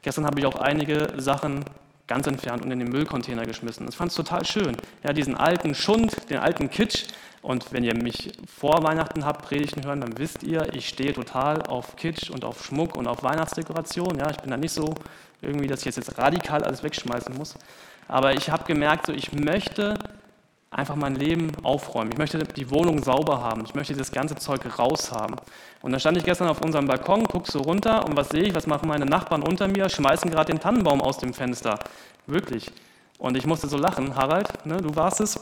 Gestern 0.03 0.25
habe 0.25 0.39
ich 0.39 0.45
auch 0.45 0.55
einige 0.55 1.13
Sachen 1.17 1.65
ganz 2.07 2.27
entfernt 2.27 2.63
und 2.63 2.71
in 2.71 2.79
den 2.79 2.89
Müllcontainer 2.89 3.45
geschmissen. 3.45 3.87
Ich 3.89 3.95
fand 3.95 4.11
es 4.11 4.17
total 4.17 4.45
schön. 4.45 4.75
Ja, 5.03 5.13
diesen 5.13 5.35
alten 5.35 5.73
Schund, 5.73 6.29
den 6.29 6.37
alten 6.37 6.69
Kitsch. 6.69 7.05
Und 7.41 7.73
wenn 7.73 7.83
ihr 7.83 7.95
mich 7.95 8.31
vor 8.45 8.83
Weihnachten 8.83 9.25
habt 9.25 9.45
predigten 9.45 9.85
hören, 9.85 10.01
dann 10.01 10.17
wisst 10.17 10.43
ihr, 10.43 10.73
ich 10.73 10.87
stehe 10.87 11.13
total 11.13 11.61
auf 11.63 11.95
Kitsch 11.95 12.29
und 12.29 12.45
auf 12.45 12.65
Schmuck 12.65 12.95
und 12.95 13.07
auf 13.07 13.23
Weihnachtsdekoration. 13.23 14.17
Ja, 14.19 14.29
ich 14.29 14.37
bin 14.37 14.51
da 14.51 14.57
nicht 14.57 14.73
so 14.73 14.93
irgendwie, 15.41 15.67
dass 15.67 15.79
ich 15.79 15.85
jetzt, 15.85 15.97
jetzt 15.97 16.17
radikal 16.17 16.63
alles 16.63 16.83
wegschmeißen 16.83 17.35
muss. 17.37 17.55
Aber 18.07 18.33
ich 18.33 18.49
habe 18.49 18.65
gemerkt, 18.65 19.07
so, 19.07 19.13
ich 19.13 19.33
möchte 19.33 19.97
einfach 20.71 20.95
mein 20.95 21.15
Leben 21.15 21.51
aufräumen. 21.63 22.11
Ich 22.11 22.17
möchte 22.17 22.39
die 22.39 22.69
Wohnung 22.71 23.03
sauber 23.03 23.41
haben. 23.41 23.63
Ich 23.65 23.75
möchte 23.75 23.95
das 23.95 24.11
ganze 24.11 24.35
Zeug 24.35 24.61
raushaben. 24.77 25.35
Und 25.83 25.91
dann 25.91 25.99
stand 25.99 26.15
ich 26.17 26.23
gestern 26.23 26.47
auf 26.47 26.61
unserem 26.61 26.87
Balkon, 26.87 27.27
gucke 27.27 27.51
so 27.51 27.59
runter 27.59 28.05
und 28.05 28.15
was 28.15 28.29
sehe 28.29 28.43
ich? 28.43 28.55
Was 28.55 28.67
machen 28.67 28.87
meine 28.87 29.05
Nachbarn 29.05 29.43
unter 29.43 29.67
mir? 29.67 29.89
Schmeißen 29.89 30.31
gerade 30.31 30.49
den 30.49 30.61
Tannenbaum 30.61 31.01
aus 31.01 31.17
dem 31.17 31.33
Fenster. 31.33 31.77
Wirklich. 32.25 32.71
Und 33.17 33.35
ich 33.35 33.45
musste 33.45 33.67
so 33.67 33.77
lachen. 33.77 34.15
Harald, 34.15 34.65
ne, 34.65 34.77
du 34.77 34.95
warst 34.95 35.19
es. 35.19 35.37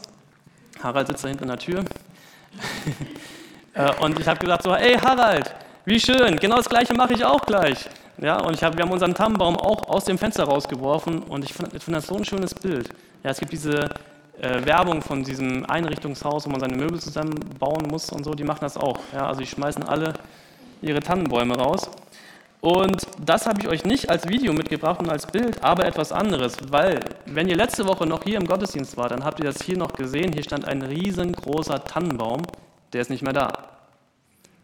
Harald 0.81 1.07
sitzt 1.07 1.23
da 1.23 1.27
hinten 1.27 1.43
in 1.43 1.49
der 1.49 1.59
Tür. 1.59 1.85
Äh, 3.73 3.89
und 4.01 4.19
ich 4.19 4.27
habe 4.27 4.37
gesagt 4.37 4.63
so, 4.63 4.75
hey 4.75 4.97
Harald, 4.97 5.55
wie 5.85 5.97
schön, 5.97 6.35
genau 6.35 6.57
das 6.57 6.67
gleiche 6.67 6.93
mache 6.93 7.13
ich 7.13 7.23
auch 7.23 7.45
gleich. 7.45 7.89
Ja, 8.17 8.41
und 8.41 8.53
ich 8.53 8.61
hab, 8.65 8.75
wir 8.75 8.83
haben 8.83 8.91
unseren 8.91 9.15
Tannenbaum 9.15 9.55
auch 9.55 9.87
aus 9.87 10.03
dem 10.03 10.17
Fenster 10.17 10.43
rausgeworfen 10.43 11.23
und 11.23 11.45
ich 11.45 11.53
finde 11.53 11.79
find 11.79 11.95
das 11.95 12.07
so 12.07 12.17
ein 12.17 12.25
schönes 12.25 12.53
Bild. 12.53 12.89
Ja, 13.23 13.29
es 13.29 13.39
gibt 13.39 13.53
diese 13.53 13.89
äh, 14.41 14.65
Werbung 14.65 15.01
von 15.01 15.23
diesem 15.23 15.65
Einrichtungshaus, 15.65 16.45
wo 16.45 16.49
man 16.49 16.59
seine 16.59 16.75
Möbel 16.75 16.99
zusammenbauen 16.99 17.87
muss 17.87 18.09
und 18.09 18.23
so, 18.23 18.33
die 18.33 18.43
machen 18.43 18.61
das 18.61 18.75
auch. 18.75 18.99
Ja, 19.13 19.27
also 19.27 19.41
die 19.41 19.47
schmeißen 19.47 19.83
alle 19.83 20.13
ihre 20.81 20.99
Tannenbäume 20.99 21.55
raus. 21.55 21.89
Und 22.59 23.07
das 23.23 23.45
habe 23.45 23.59
ich 23.61 23.67
euch 23.67 23.85
nicht 23.85 24.09
als 24.09 24.27
Video 24.27 24.53
mitgebracht 24.53 24.99
und 24.99 25.09
als 25.09 25.25
Bild, 25.25 25.63
aber 25.63 25.85
etwas 25.85 26.11
anderes, 26.11 26.57
weil 26.69 26.99
wenn 27.25 27.47
ihr 27.47 27.55
letzte 27.55 27.87
Woche 27.87 28.05
noch 28.05 28.23
hier 28.23 28.37
im 28.37 28.45
Gottesdienst 28.45 28.97
wart, 28.97 29.11
dann 29.11 29.23
habt 29.23 29.39
ihr 29.39 29.45
das 29.45 29.61
hier 29.63 29.77
noch 29.77 29.93
gesehen. 29.93 30.31
Hier 30.31 30.43
stand 30.43 30.65
ein 30.65 30.83
riesengroßer 30.83 31.83
Tannenbaum, 31.83 32.43
der 32.93 33.01
ist 33.01 33.09
nicht 33.09 33.23
mehr 33.23 33.33
da. 33.33 33.51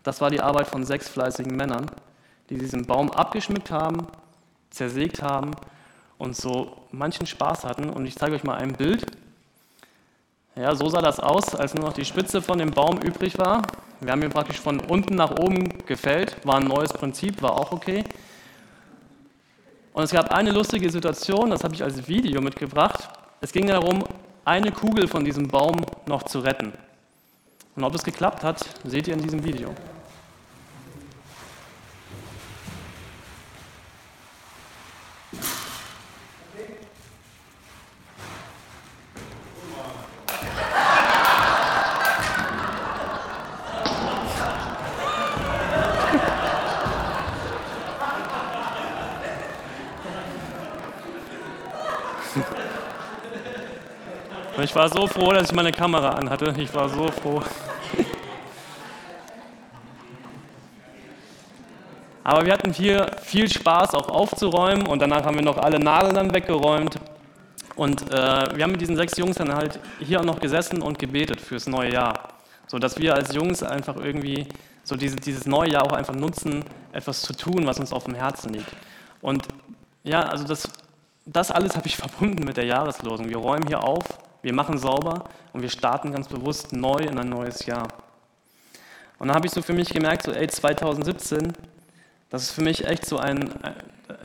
Das 0.03 0.21
war 0.21 0.29
die 0.29 0.41
Arbeit 0.41 0.67
von 0.67 0.85
sechs 0.85 1.09
fleißigen 1.09 1.55
Männern, 1.55 1.91
die 2.49 2.57
diesen 2.57 2.85
Baum 2.85 3.11
abgeschmückt 3.11 3.71
haben, 3.71 4.07
zersägt 4.69 5.21
haben 5.21 5.51
und 6.17 6.35
so 6.35 6.77
manchen 6.91 7.25
Spaß 7.25 7.65
hatten. 7.65 7.89
Und 7.89 8.05
ich 8.05 8.15
zeige 8.15 8.35
euch 8.35 8.43
mal 8.43 8.57
ein 8.57 8.73
Bild. 8.73 9.05
Ja, 10.59 10.73
so 10.73 10.89
sah 10.89 11.01
das 11.01 11.19
aus, 11.19 11.53
als 11.53 11.75
nur 11.75 11.85
noch 11.85 11.93
die 11.93 12.03
Spitze 12.03 12.41
von 12.41 12.57
dem 12.57 12.71
Baum 12.71 12.97
übrig 12.97 13.37
war. 13.37 13.61
Wir 14.01 14.11
haben 14.11 14.23
ihn 14.23 14.31
praktisch 14.31 14.59
von 14.59 14.79
unten 14.79 15.13
nach 15.13 15.29
oben 15.29 15.85
gefällt, 15.85 16.35
war 16.45 16.55
ein 16.55 16.63
neues 16.63 16.91
Prinzip, 16.91 17.43
war 17.43 17.51
auch 17.51 17.71
okay. 17.71 18.03
Und 19.93 20.03
es 20.03 20.11
gab 20.11 20.31
eine 20.31 20.49
lustige 20.49 20.89
Situation, 20.89 21.51
das 21.51 21.63
habe 21.63 21.75
ich 21.75 21.83
als 21.83 22.07
Video 22.07 22.41
mitgebracht. 22.41 23.07
Es 23.39 23.51
ging 23.51 23.67
darum, 23.67 24.03
eine 24.45 24.71
Kugel 24.71 25.07
von 25.07 25.23
diesem 25.23 25.47
Baum 25.47 25.75
noch 26.07 26.23
zu 26.23 26.39
retten. 26.39 26.73
Und 27.75 27.83
ob 27.83 27.93
es 27.93 28.03
geklappt 28.03 28.43
hat, 28.43 28.65
seht 28.83 29.07
ihr 29.07 29.13
in 29.13 29.21
diesem 29.21 29.43
Video. 29.43 29.75
Ich 54.67 54.75
war 54.75 54.89
so 54.89 55.07
froh, 55.07 55.31
dass 55.31 55.49
ich 55.49 55.55
meine 55.55 55.71
Kamera 55.71 56.09
anhatte. 56.09 56.53
Ich 56.57 56.73
war 56.75 56.89
so 56.89 57.07
froh. 57.07 57.41
Aber 62.25 62.45
wir 62.45 62.51
hatten 62.51 62.73
hier 62.73 63.09
viel 63.21 63.49
Spaß 63.49 63.93
auch 63.93 64.09
aufzuräumen 64.09 64.85
und 64.85 65.01
danach 65.01 65.23
haben 65.23 65.37
wir 65.37 65.43
noch 65.43 65.57
alle 65.57 65.79
Nadeln 65.79 66.15
dann 66.15 66.33
weggeräumt. 66.33 66.99
Und 67.77 68.11
äh, 68.11 68.57
wir 68.57 68.63
haben 68.65 68.71
mit 68.71 68.81
diesen 68.81 68.97
sechs 68.97 69.17
Jungs 69.17 69.37
dann 69.37 69.55
halt 69.55 69.79
hier 69.99 70.19
auch 70.19 70.25
noch 70.25 70.41
gesessen 70.41 70.81
und 70.81 70.99
gebetet 70.99 71.39
fürs 71.39 71.67
neue 71.67 71.93
Jahr. 71.93 72.33
So 72.67 72.77
dass 72.77 72.99
wir 72.99 73.13
als 73.13 73.33
Jungs 73.33 73.63
einfach 73.63 73.95
irgendwie 73.95 74.47
so 74.83 74.97
diese, 74.97 75.15
dieses 75.15 75.45
neue 75.45 75.71
Jahr 75.71 75.85
auch 75.85 75.93
einfach 75.93 76.13
nutzen, 76.13 76.65
etwas 76.91 77.21
zu 77.21 77.31
tun, 77.31 77.65
was 77.65 77.79
uns 77.79 77.93
auf 77.93 78.03
dem 78.03 78.15
Herzen 78.15 78.51
liegt. 78.51 78.73
Und 79.21 79.47
ja, 80.03 80.23
also 80.23 80.43
das, 80.43 80.69
das 81.25 81.51
alles 81.51 81.77
habe 81.77 81.87
ich 81.87 81.95
verbunden 82.05 82.43
mit 82.43 82.57
der 82.57 82.65
Jahreslosung. 82.65 83.29
Wir 83.29 83.37
räumen 83.37 83.65
hier 83.65 83.81
auf, 83.81 84.03
wir 84.47 84.53
machen 84.53 84.77
sauber 84.77 85.25
und 85.51 85.61
wir 85.61 85.69
starten 85.69 86.13
ganz 86.13 86.29
bewusst 86.29 86.71
neu 86.71 86.99
in 86.99 87.19
ein 87.19 87.27
neues 87.27 87.65
Jahr. 87.65 87.89
Und 89.19 89.27
dann 89.27 89.35
habe 89.35 89.45
ich 89.45 89.51
so 89.51 89.61
für 89.61 89.73
mich 89.73 89.89
gemerkt, 89.89 90.23
so 90.23 90.31
ey, 90.31 90.47
2017, 90.47 91.51
das 92.29 92.43
ist 92.43 92.51
für 92.51 92.61
mich 92.61 92.87
echt 92.87 93.05
so 93.05 93.17
ein, 93.17 93.49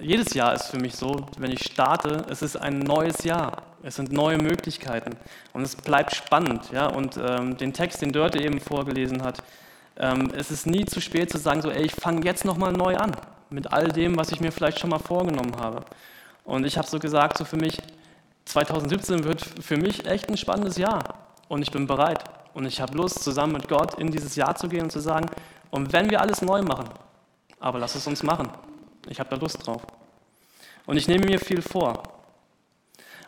jedes 0.00 0.32
Jahr 0.34 0.54
ist 0.54 0.68
für 0.68 0.78
mich 0.78 0.94
so, 0.94 1.26
wenn 1.38 1.50
ich 1.50 1.64
starte, 1.64 2.24
es 2.30 2.40
ist 2.40 2.56
ein 2.56 2.78
neues 2.78 3.24
Jahr. 3.24 3.62
Es 3.82 3.96
sind 3.96 4.12
neue 4.12 4.38
Möglichkeiten 4.38 5.16
und 5.54 5.62
es 5.62 5.74
bleibt 5.74 6.14
spannend. 6.14 6.70
Ja? 6.70 6.86
Und 6.86 7.16
ähm, 7.16 7.56
den 7.56 7.72
Text, 7.72 8.00
den 8.00 8.12
Dörte 8.12 8.40
eben 8.40 8.60
vorgelesen 8.60 9.24
hat, 9.24 9.42
ähm, 9.96 10.30
es 10.36 10.52
ist 10.52 10.68
nie 10.68 10.84
zu 10.84 11.00
spät 11.00 11.30
zu 11.30 11.38
sagen, 11.38 11.62
so, 11.62 11.70
ey, 11.72 11.82
ich 11.82 11.92
fange 11.96 12.24
jetzt 12.24 12.44
nochmal 12.44 12.72
neu 12.72 12.96
an 12.96 13.16
mit 13.50 13.72
all 13.72 13.88
dem, 13.88 14.16
was 14.16 14.30
ich 14.30 14.38
mir 14.38 14.52
vielleicht 14.52 14.78
schon 14.78 14.90
mal 14.90 15.00
vorgenommen 15.00 15.56
habe. 15.56 15.84
Und 16.44 16.64
ich 16.64 16.78
habe 16.78 16.86
so 16.86 17.00
gesagt, 17.00 17.38
so 17.38 17.44
für 17.44 17.56
mich, 17.56 17.78
2017 18.52 19.24
wird 19.24 19.40
für 19.40 19.78
mich 19.78 20.06
echt 20.06 20.28
ein 20.28 20.36
spannendes 20.36 20.76
Jahr 20.76 21.02
und 21.48 21.62
ich 21.62 21.70
bin 21.70 21.86
bereit 21.86 22.22
und 22.52 22.66
ich 22.66 22.80
habe 22.82 22.96
Lust, 22.96 23.24
zusammen 23.24 23.54
mit 23.54 23.66
Gott 23.66 23.98
in 23.98 24.10
dieses 24.10 24.36
Jahr 24.36 24.54
zu 24.56 24.68
gehen 24.68 24.82
und 24.82 24.92
zu 24.92 25.00
sagen, 25.00 25.26
und 25.70 25.92
wenn 25.94 26.10
wir 26.10 26.20
alles 26.20 26.42
neu 26.42 26.60
machen, 26.60 26.90
aber 27.60 27.78
lass 27.78 27.94
es 27.94 28.06
uns 28.06 28.22
machen. 28.22 28.50
Ich 29.08 29.18
habe 29.18 29.30
da 29.30 29.36
Lust 29.36 29.66
drauf. 29.66 29.82
Und 30.84 30.96
ich 30.98 31.08
nehme 31.08 31.24
mir 31.24 31.38
viel 31.38 31.62
vor. 31.62 32.02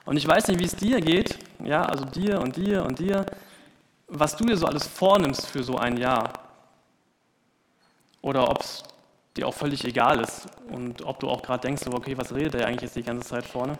Und 0.04 0.18
ich 0.18 0.28
weiß 0.28 0.48
nicht, 0.48 0.60
wie 0.60 0.64
es 0.64 0.76
dir 0.76 1.00
geht, 1.00 1.38
ja, 1.64 1.82
also 1.82 2.04
dir 2.04 2.40
und 2.40 2.56
dir 2.56 2.84
und 2.84 2.98
dir, 2.98 3.24
was 4.08 4.36
du 4.36 4.44
dir 4.44 4.58
so 4.58 4.66
alles 4.66 4.86
vornimmst 4.86 5.46
für 5.46 5.62
so 5.62 5.78
ein 5.78 5.96
Jahr. 5.96 6.32
Oder 8.20 8.50
ob 8.50 8.60
es 8.60 8.82
dir 9.36 9.48
auch 9.48 9.54
völlig 9.54 9.84
egal 9.84 10.20
ist 10.20 10.46
und 10.68 11.02
ob 11.02 11.20
du 11.20 11.28
auch 11.28 11.40
gerade 11.40 11.62
denkst, 11.62 11.86
okay, 11.90 12.18
was 12.18 12.34
redet 12.34 12.56
er 12.56 12.66
eigentlich 12.66 12.82
jetzt 12.82 12.96
die 12.96 13.02
ganze 13.02 13.26
Zeit 13.26 13.46
vorne? 13.46 13.76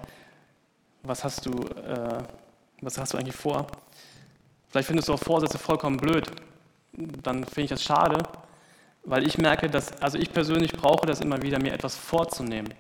Was 1.07 1.23
hast 1.23 1.45
du, 1.45 1.51
äh, 1.51 2.23
was 2.81 2.99
hast 2.99 3.13
du 3.13 3.19
eigentlich 3.19 3.37
vor? 3.37 3.67
Vielleicht 4.71 4.89
findest 4.89 5.09
du 5.09 5.13
auch 5.13 5.19
Vorsätze 5.19 5.59
vollkommen 5.59 5.99
blöd. 5.99 6.31
Dann 6.93 7.45
finde 7.45 7.63
ich 7.63 7.71
das 7.71 7.83
schade, 7.83 8.23
weil 9.05 9.27
ich 9.27 9.37
merke, 9.37 9.69
dass, 9.69 10.01
also 10.01 10.17
ich 10.17 10.33
persönlich 10.33 10.73
brauche 10.73 11.07
das 11.07 11.21
immer 11.21 11.43
wieder, 11.43 11.61
mir 11.61 11.75
etwas 11.75 11.95
vorzunehmen. 11.95 12.73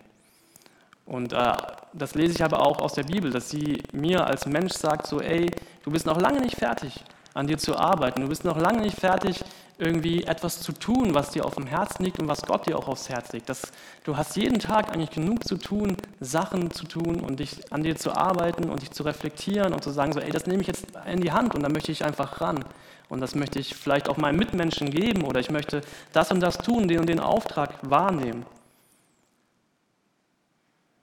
Und 1.04 1.34
äh, 1.34 1.52
das 1.92 2.14
lese 2.14 2.32
ich 2.32 2.42
aber 2.42 2.64
auch 2.64 2.78
aus 2.78 2.94
der 2.94 3.02
Bibel, 3.02 3.30
dass 3.30 3.50
sie 3.50 3.82
mir 3.92 4.26
als 4.26 4.46
Mensch 4.46 4.72
sagt, 4.72 5.06
so, 5.06 5.20
ey, 5.20 5.50
du 5.82 5.90
bist 5.90 6.06
noch 6.06 6.18
lange 6.18 6.40
nicht 6.40 6.56
fertig, 6.56 7.04
an 7.34 7.46
dir 7.46 7.58
zu 7.58 7.76
arbeiten. 7.76 8.22
Du 8.22 8.28
bist 8.28 8.44
noch 8.44 8.56
lange 8.56 8.80
nicht 8.80 8.98
fertig, 8.98 9.44
irgendwie 9.76 10.22
etwas 10.22 10.60
zu 10.60 10.72
tun, 10.72 11.14
was 11.14 11.30
dir 11.30 11.44
auf 11.44 11.56
dem 11.56 11.66
Herzen 11.66 12.04
liegt 12.04 12.20
und 12.20 12.28
was 12.28 12.42
Gott 12.42 12.66
dir 12.66 12.78
auch 12.78 12.86
aufs 12.86 13.08
Herz 13.08 13.32
legt. 13.32 13.48
Das, 13.48 13.72
du 14.04 14.16
hast 14.16 14.36
jeden 14.36 14.60
Tag 14.60 14.92
eigentlich 14.92 15.10
genug 15.10 15.46
zu 15.46 15.56
tun, 15.56 15.96
Sachen 16.20 16.70
zu 16.70 16.86
tun 16.86 17.20
und 17.20 17.40
dich 17.40 17.72
an 17.72 17.82
dir 17.82 17.96
zu 17.96 18.12
arbeiten 18.12 18.70
und 18.70 18.82
dich 18.82 18.92
zu 18.92 19.02
reflektieren 19.02 19.72
und 19.74 19.82
zu 19.82 19.90
sagen, 19.90 20.12
so, 20.12 20.20
ey, 20.20 20.30
das 20.30 20.46
nehme 20.46 20.62
ich 20.62 20.68
jetzt 20.68 20.86
in 21.10 21.20
die 21.20 21.32
Hand 21.32 21.54
und 21.56 21.62
da 21.62 21.68
möchte 21.68 21.90
ich 21.90 22.04
einfach 22.04 22.40
ran. 22.40 22.64
Und 23.08 23.20
das 23.20 23.34
möchte 23.34 23.58
ich 23.58 23.74
vielleicht 23.74 24.08
auch 24.08 24.16
meinen 24.16 24.38
Mitmenschen 24.38 24.90
geben 24.90 25.24
oder 25.24 25.40
ich 25.40 25.50
möchte 25.50 25.82
das 26.12 26.30
und 26.30 26.40
das 26.40 26.58
tun, 26.58 26.88
den 26.88 27.00
und 27.00 27.08
den 27.08 27.20
Auftrag 27.20 27.70
wahrnehmen. 27.82 28.46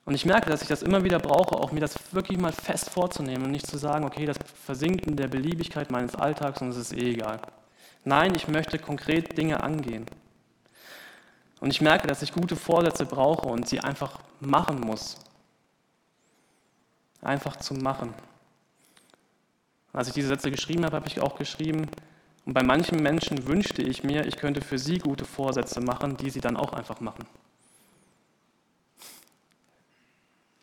Und 0.04 0.14
ich 0.14 0.26
merke, 0.26 0.50
dass 0.50 0.62
ich 0.62 0.68
das 0.68 0.82
immer 0.82 1.04
wieder 1.04 1.20
brauche, 1.20 1.56
auch 1.56 1.70
mir 1.70 1.80
das 1.80 1.96
wirklich 2.12 2.38
mal 2.38 2.52
fest 2.52 2.90
vorzunehmen 2.90 3.44
und 3.44 3.50
nicht 3.52 3.66
zu 3.66 3.78
sagen, 3.78 4.04
okay, 4.04 4.26
das 4.26 4.36
versinkt 4.64 5.06
in 5.06 5.16
der 5.16 5.28
Beliebigkeit 5.28 5.90
meines 5.90 6.16
Alltags 6.16 6.60
und 6.60 6.70
es 6.70 6.76
ist 6.76 6.92
eh 6.92 7.12
egal. 7.12 7.40
Nein, 8.04 8.34
ich 8.34 8.48
möchte 8.48 8.78
konkret 8.78 9.38
Dinge 9.38 9.62
angehen. 9.62 10.06
Und 11.60 11.70
ich 11.70 11.80
merke, 11.80 12.08
dass 12.08 12.22
ich 12.22 12.32
gute 12.32 12.56
Vorsätze 12.56 13.06
brauche 13.06 13.46
und 13.46 13.68
sie 13.68 13.78
einfach 13.78 14.18
machen 14.40 14.80
muss. 14.80 15.18
Einfach 17.20 17.54
zu 17.54 17.74
machen. 17.74 18.12
Als 19.92 20.08
ich 20.08 20.14
diese 20.14 20.28
Sätze 20.28 20.50
geschrieben 20.50 20.84
habe, 20.84 20.96
habe 20.96 21.06
ich 21.06 21.20
auch 21.20 21.36
geschrieben, 21.36 21.88
und 22.44 22.54
bei 22.54 22.64
manchen 22.64 23.00
Menschen 23.00 23.46
wünschte 23.46 23.82
ich 23.82 24.02
mir, 24.02 24.26
ich 24.26 24.36
könnte 24.36 24.60
für 24.60 24.78
sie 24.78 24.98
gute 24.98 25.24
Vorsätze 25.24 25.80
machen, 25.80 26.16
die 26.16 26.30
sie 26.30 26.40
dann 26.40 26.56
auch 26.56 26.72
einfach 26.72 26.98
machen. 26.98 27.24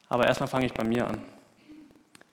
Aber 0.10 0.28
erstmal 0.28 0.50
fange 0.50 0.66
ich 0.66 0.74
bei 0.74 0.84
mir 0.84 1.08
an. 1.08 1.22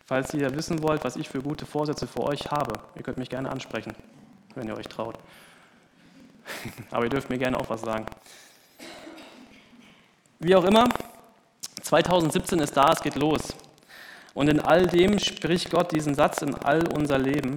Falls 0.04 0.34
ihr 0.34 0.54
wissen 0.56 0.82
wollt, 0.82 1.04
was 1.04 1.16
ich 1.16 1.28
für 1.28 1.42
gute 1.42 1.66
Vorsätze 1.66 2.06
für 2.06 2.22
euch 2.22 2.50
habe, 2.50 2.80
ihr 2.94 3.02
könnt 3.02 3.18
mich 3.18 3.28
gerne 3.28 3.50
ansprechen 3.50 3.94
wenn 4.56 4.68
ihr 4.68 4.76
euch 4.76 4.88
traut. 4.88 5.18
Aber 6.90 7.04
ihr 7.04 7.10
dürft 7.10 7.30
mir 7.30 7.38
gerne 7.38 7.58
auch 7.58 7.68
was 7.68 7.82
sagen. 7.82 8.06
Wie 10.38 10.54
auch 10.54 10.64
immer, 10.64 10.88
2017 11.82 12.58
ist 12.58 12.76
da, 12.76 12.92
es 12.92 13.00
geht 13.00 13.14
los. 13.14 13.54
Und 14.34 14.48
in 14.48 14.60
all 14.60 14.86
dem 14.86 15.18
spricht 15.18 15.70
Gott 15.70 15.92
diesen 15.92 16.14
Satz 16.14 16.42
in 16.42 16.54
all 16.54 16.86
unser 16.92 17.18
Leben. 17.18 17.56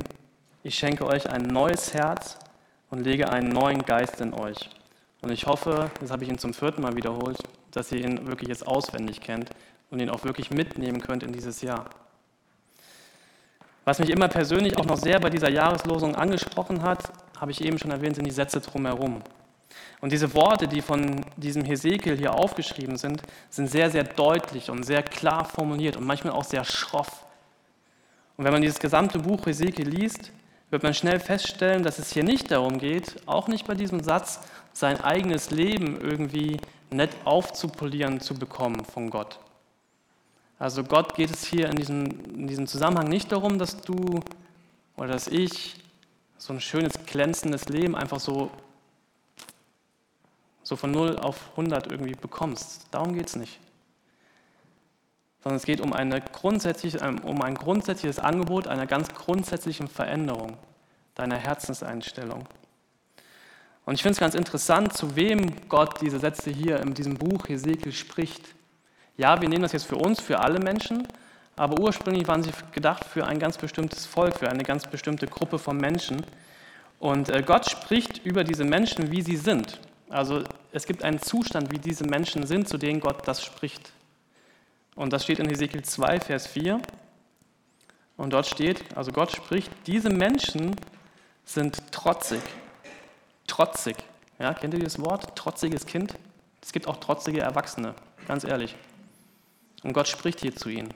Ich 0.63 0.75
schenke 0.75 1.05
euch 1.05 1.29
ein 1.29 1.43
neues 1.43 1.93
Herz 1.93 2.38
und 2.89 3.03
lege 3.03 3.29
einen 3.29 3.49
neuen 3.49 3.83
Geist 3.83 4.21
in 4.21 4.33
euch. 4.33 4.69
Und 5.21 5.31
ich 5.31 5.45
hoffe, 5.45 5.91
das 5.99 6.11
habe 6.11 6.23
ich 6.23 6.29
ihn 6.29 6.38
zum 6.38 6.53
vierten 6.53 6.81
Mal 6.81 6.95
wiederholt, 6.95 7.38
dass 7.71 7.91
ihr 7.91 7.99
ihn 7.99 8.27
wirklich 8.27 8.49
jetzt 8.49 8.65
auswendig 8.65 9.19
kennt 9.19 9.49
und 9.89 10.00
ihn 10.00 10.10
auch 10.10 10.24
wirklich 10.24 10.51
mitnehmen 10.51 11.01
könnt 11.01 11.24
in 11.24 11.31
dieses 11.31 11.62
Jahr. 11.62 11.86
Was 13.86 14.00
mich 14.00 14.10
immer 14.10 14.27
persönlich 14.27 14.77
auch 14.77 14.86
noch 14.86 14.98
sehr 14.98 15.19
bei 15.19 15.29
dieser 15.29 15.50
Jahreslosung 15.50 16.15
angesprochen 16.15 16.84
hat, 16.84 17.12
habe 17.39 17.51
ich 17.51 17.63
eben 17.63 17.79
schon 17.79 17.91
erwähnt, 17.91 18.15
sind 18.15 18.25
die 18.25 18.31
Sätze 18.31 18.62
drumherum. 18.62 19.24
Und 20.01 20.12
diese 20.12 20.34
Worte, 20.34 20.67
die 20.67 20.81
von 20.81 21.25
diesem 21.38 21.65
Hesekiel 21.65 22.17
hier 22.17 22.34
aufgeschrieben 22.34 22.98
sind, 22.98 23.22
sind 23.50 23.67
sehr, 23.67 23.89
sehr 23.89 24.03
deutlich 24.03 24.69
und 24.69 24.84
sehr 24.84 25.03
klar 25.03 25.46
formuliert 25.46 25.98
und 25.98 26.05
manchmal 26.05 26.34
auch 26.34 26.43
sehr 26.43 26.63
schroff. 26.63 27.25
Und 28.38 28.46
wenn 28.46 28.53
man 28.53 28.62
dieses 28.62 28.79
gesamte 28.79 29.19
Buch 29.19 29.46
Hesekiel 29.46 29.89
liest, 29.89 30.31
wird 30.69 30.84
man 30.84 30.93
schnell 30.93 31.19
feststellen, 31.19 31.84
dass 31.84 32.00
es 32.00 32.13
hier 32.13 32.24
nicht 32.24 32.51
darum 32.51 32.77
geht, 32.77 33.15
auch 33.25 33.48
nicht 33.48 33.65
bei 33.67 33.74
diesem 33.74 34.01
Satz, 34.01 34.41
sein 34.72 35.01
eigenes 35.01 35.51
Leben 35.51 36.00
irgendwie 36.00 36.62
nett 36.91 37.12
aufzupolieren 37.25 38.22
zu 38.22 38.36
bekommen 38.36 38.86
von 38.86 39.10
Gott. 39.10 39.39
Also 40.59 40.83
Gott 40.83 41.15
geht 41.15 41.31
es 41.31 41.45
hier 41.45 41.69
in 41.69 41.77
diesem, 41.77 42.05
in 42.35 42.47
diesem 42.47 42.67
Zusammenhang 42.67 43.07
nicht 43.07 43.31
darum, 43.31 43.57
dass 43.57 43.79
du 43.79 44.19
oder 44.97 45.07
dass 45.07 45.27
ich 45.27 45.75
so 46.37 46.51
ein 46.51 46.59
schönes, 46.59 46.93
glänzendes 47.05 47.69
Leben 47.69 47.95
einfach 47.95 48.19
so, 48.19 48.51
so 50.63 50.75
von 50.75 50.91
0 50.91 51.17
auf 51.17 51.51
100 51.51 51.89
irgendwie 51.89 52.13
bekommst. 52.13 52.87
Darum 52.91 53.13
geht 53.13 53.27
es 53.27 53.37
nicht. 53.37 53.57
Sondern 55.41 55.55
es 55.55 55.65
geht 55.65 55.79
um, 55.79 55.93
eine 55.93 56.19
grundsätzliche, 56.19 56.99
um 57.23 57.41
ein 57.41 57.55
grundsätzliches 57.55 58.19
Angebot 58.19 58.67
einer 58.67 58.85
ganz 58.85 59.07
grundsätzlichen 59.13 59.87
Veränderung 59.87 60.57
deiner 61.15 61.37
Herzenseinstellung. 61.37 62.45
Und 63.85 63.93
ich 63.93 64.01
finde 64.01 64.13
es 64.13 64.19
ganz 64.19 64.35
interessant, 64.35 64.93
zu 64.93 65.15
wem 65.15 65.67
Gott 65.69 66.01
diese 66.01 66.19
Sätze 66.19 66.51
hier 66.51 66.81
in 66.81 66.93
diesem 66.93 67.17
Buch 67.17 67.47
Hesekiel 67.47 67.93
spricht. 67.93 68.43
Ja, 69.19 69.41
wir 69.41 69.49
nehmen 69.49 69.63
das 69.63 69.73
jetzt 69.73 69.85
für 69.85 69.97
uns, 69.97 70.21
für 70.21 70.39
alle 70.39 70.59
Menschen, 70.59 71.05
aber 71.57 71.81
ursprünglich 71.81 72.25
waren 72.29 72.41
sie 72.41 72.51
gedacht 72.71 73.03
für 73.03 73.27
ein 73.27 73.38
ganz 73.38 73.57
bestimmtes 73.57 74.05
Volk, 74.05 74.39
für 74.39 74.49
eine 74.49 74.63
ganz 74.63 74.88
bestimmte 74.88 75.27
Gruppe 75.27 75.59
von 75.59 75.75
Menschen. 75.75 76.25
Und 76.99 77.27
äh, 77.27 77.43
Gott 77.45 77.69
spricht 77.69 78.25
über 78.25 78.45
diese 78.45 78.63
Menschen, 78.63 79.11
wie 79.11 79.21
sie 79.21 79.35
sind. 79.35 79.81
Also 80.07 80.45
es 80.71 80.85
gibt 80.85 81.03
einen 81.03 81.21
Zustand, 81.21 81.69
wie 81.69 81.79
diese 81.79 82.05
Menschen 82.05 82.47
sind, 82.47 82.69
zu 82.69 82.77
denen 82.77 83.01
Gott 83.01 83.27
das 83.27 83.43
spricht. 83.43 83.91
Und 84.95 85.11
das 85.11 85.25
steht 85.25 85.39
in 85.39 85.49
Hesekiel 85.49 85.83
2, 85.83 86.21
Vers 86.21 86.47
4. 86.47 86.79
Und 88.15 88.31
dort 88.31 88.47
steht, 88.47 88.85
also 88.95 89.11
Gott 89.11 89.35
spricht, 89.35 89.69
diese 89.85 90.09
Menschen 90.09 90.77
sind 91.43 91.91
trotzig. 91.91 92.41
Trotzig. 93.47 93.97
Ja, 94.39 94.53
kennt 94.53 94.75
ihr 94.75 94.79
dieses 94.79 95.01
Wort? 95.01 95.35
Trotziges 95.35 95.85
Kind? 95.85 96.13
Es 96.61 96.71
gibt 96.71 96.88
auch 96.88 96.95
trotzige 97.01 97.41
Erwachsene, 97.41 97.95
ganz 98.25 98.45
ehrlich. 98.45 98.77
Und 99.83 99.93
Gott 99.93 100.07
spricht 100.07 100.41
hier 100.41 100.55
zu 100.55 100.69
ihnen. 100.69 100.93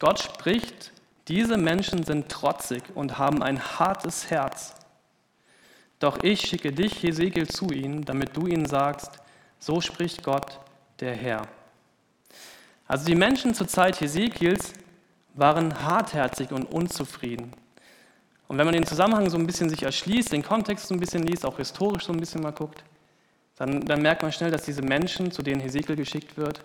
Gott 0.00 0.20
spricht, 0.20 0.92
diese 1.28 1.56
Menschen 1.56 2.04
sind 2.04 2.28
trotzig 2.28 2.82
und 2.94 3.18
haben 3.18 3.42
ein 3.42 3.78
hartes 3.78 4.30
Herz. 4.30 4.74
Doch 5.98 6.22
ich 6.22 6.40
schicke 6.40 6.72
dich, 6.72 7.02
Hesekiel, 7.02 7.48
zu 7.48 7.68
ihnen, 7.70 8.04
damit 8.04 8.36
du 8.36 8.46
ihnen 8.46 8.66
sagst, 8.66 9.10
so 9.58 9.80
spricht 9.80 10.22
Gott, 10.22 10.60
der 11.00 11.14
Herr. 11.14 11.42
Also 12.86 13.06
die 13.06 13.14
Menschen 13.14 13.54
zur 13.54 13.68
Zeit 13.68 14.00
Hesekiels 14.00 14.74
waren 15.34 15.82
hartherzig 15.82 16.52
und 16.52 16.64
unzufrieden. 16.64 17.52
Und 18.46 18.58
wenn 18.58 18.66
man 18.66 18.74
den 18.74 18.86
Zusammenhang 18.86 19.30
so 19.30 19.38
ein 19.38 19.46
bisschen 19.46 19.70
sich 19.70 19.82
erschließt, 19.82 20.32
den 20.32 20.42
Kontext 20.42 20.88
so 20.88 20.94
ein 20.94 21.00
bisschen 21.00 21.22
liest, 21.22 21.46
auch 21.46 21.56
historisch 21.56 22.04
so 22.04 22.12
ein 22.12 22.20
bisschen 22.20 22.42
mal 22.42 22.52
guckt, 22.52 22.84
dann, 23.56 23.80
dann 23.80 24.02
merkt 24.02 24.22
man 24.22 24.32
schnell, 24.32 24.50
dass 24.50 24.64
diese 24.64 24.82
Menschen, 24.82 25.30
zu 25.30 25.42
denen 25.42 25.60
Hesekiel 25.60 25.96
geschickt 25.96 26.36
wird, 26.36 26.60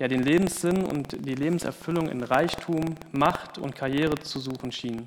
ja 0.00 0.08
den 0.08 0.22
Lebenssinn 0.22 0.82
und 0.82 1.12
die 1.26 1.34
Lebenserfüllung 1.34 2.08
in 2.08 2.24
Reichtum, 2.24 2.96
Macht 3.12 3.58
und 3.58 3.76
Karriere 3.76 4.16
zu 4.16 4.40
suchen 4.40 4.72
schienen. 4.72 5.06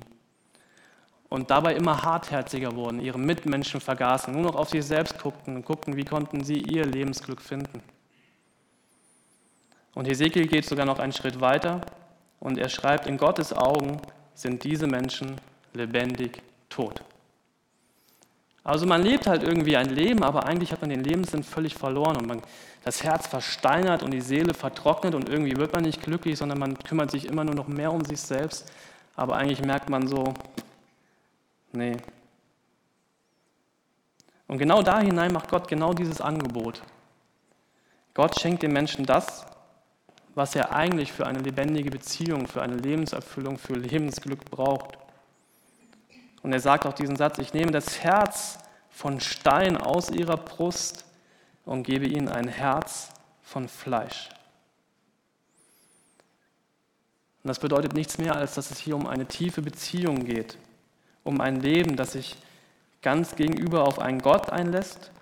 Und 1.28 1.50
dabei 1.50 1.74
immer 1.74 2.02
hartherziger 2.04 2.76
wurden, 2.76 3.00
ihre 3.00 3.18
Mitmenschen 3.18 3.80
vergaßen, 3.80 4.32
nur 4.32 4.42
noch 4.42 4.54
auf 4.54 4.68
sich 4.68 4.84
selbst 4.84 5.18
guckten 5.20 5.56
und 5.56 5.66
guckten, 5.66 5.96
wie 5.96 6.04
konnten 6.04 6.44
sie 6.44 6.58
ihr 6.58 6.84
Lebensglück 6.84 7.42
finden. 7.42 7.82
Und 9.96 10.06
Hesekiel 10.06 10.46
geht 10.46 10.64
sogar 10.64 10.86
noch 10.86 11.00
einen 11.00 11.12
Schritt 11.12 11.40
weiter 11.40 11.80
und 12.38 12.56
er 12.56 12.68
schreibt, 12.68 13.08
in 13.08 13.16
Gottes 13.16 13.52
Augen 13.52 14.00
sind 14.34 14.62
diese 14.62 14.86
Menschen 14.86 15.36
lebendig 15.72 16.40
tot. 16.68 17.02
Also 18.64 18.86
man 18.86 19.02
lebt 19.02 19.26
halt 19.26 19.42
irgendwie 19.42 19.76
ein 19.76 19.90
Leben, 19.90 20.24
aber 20.24 20.46
eigentlich 20.46 20.72
hat 20.72 20.80
man 20.80 20.88
den 20.88 21.04
Lebenssinn 21.04 21.42
völlig 21.42 21.74
verloren 21.74 22.16
und 22.16 22.26
man, 22.26 22.42
das 22.82 23.04
Herz 23.04 23.26
versteinert 23.26 24.02
und 24.02 24.10
die 24.10 24.22
Seele 24.22 24.54
vertrocknet 24.54 25.14
und 25.14 25.28
irgendwie 25.28 25.56
wird 25.56 25.74
man 25.74 25.82
nicht 25.82 26.02
glücklich, 26.02 26.38
sondern 26.38 26.58
man 26.58 26.78
kümmert 26.78 27.10
sich 27.10 27.26
immer 27.26 27.44
nur 27.44 27.54
noch 27.54 27.68
mehr 27.68 27.92
um 27.92 28.04
sich 28.04 28.20
selbst. 28.20 28.72
Aber 29.16 29.36
eigentlich 29.36 29.62
merkt 29.62 29.90
man 29.90 30.08
so, 30.08 30.32
nee. 31.72 31.96
Und 34.46 34.58
genau 34.58 34.82
da 34.82 34.98
hinein 34.98 35.32
macht 35.32 35.50
Gott 35.50 35.68
genau 35.68 35.92
dieses 35.92 36.22
Angebot. 36.22 36.82
Gott 38.14 38.40
schenkt 38.40 38.62
den 38.62 38.72
Menschen 38.72 39.04
das, 39.04 39.44
was 40.34 40.54
er 40.56 40.72
eigentlich 40.72 41.12
für 41.12 41.26
eine 41.26 41.40
lebendige 41.40 41.90
Beziehung, 41.90 42.46
für 42.46 42.62
eine 42.62 42.76
Lebenserfüllung, 42.76 43.58
für 43.58 43.74
Lebensglück 43.74 44.44
braucht. 44.50 44.98
Und 46.44 46.52
er 46.52 46.60
sagt 46.60 46.84
auch 46.84 46.92
diesen 46.92 47.16
Satz, 47.16 47.38
ich 47.38 47.54
nehme 47.54 47.72
das 47.72 48.04
Herz 48.04 48.58
von 48.90 49.18
Stein 49.18 49.78
aus 49.78 50.10
ihrer 50.10 50.36
Brust 50.36 51.06
und 51.64 51.84
gebe 51.84 52.04
ihnen 52.04 52.28
ein 52.28 52.48
Herz 52.48 53.08
von 53.42 53.66
Fleisch. 53.66 54.28
Und 57.42 57.48
das 57.48 57.58
bedeutet 57.58 57.94
nichts 57.94 58.18
mehr, 58.18 58.36
als 58.36 58.54
dass 58.54 58.70
es 58.70 58.78
hier 58.78 58.94
um 58.94 59.06
eine 59.06 59.24
tiefe 59.24 59.62
Beziehung 59.62 60.26
geht, 60.26 60.58
um 61.24 61.40
ein 61.40 61.60
Leben, 61.60 61.96
das 61.96 62.12
sich 62.12 62.36
ganz 63.00 63.36
gegenüber 63.36 63.84
auf 63.84 63.98
einen 63.98 64.20
Gott 64.20 64.50
einlässt 64.50 65.12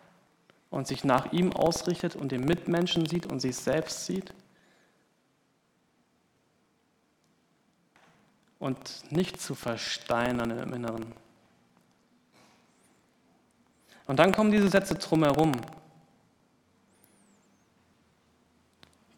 und 0.70 0.88
sich 0.88 1.04
nach 1.04 1.32
ihm 1.32 1.52
ausrichtet 1.52 2.16
und 2.16 2.32
den 2.32 2.44
Mitmenschen 2.44 3.06
sieht 3.06 3.30
und 3.30 3.38
sich 3.38 3.54
selbst 3.54 4.06
sieht 4.06 4.34
und 8.62 9.10
nicht 9.10 9.40
zu 9.40 9.56
versteinern 9.56 10.56
im 10.56 10.72
Inneren. 10.72 11.12
Und 14.06 14.20
dann 14.20 14.30
kommen 14.30 14.52
diese 14.52 14.68
Sätze 14.68 14.94
drumherum, 14.94 15.50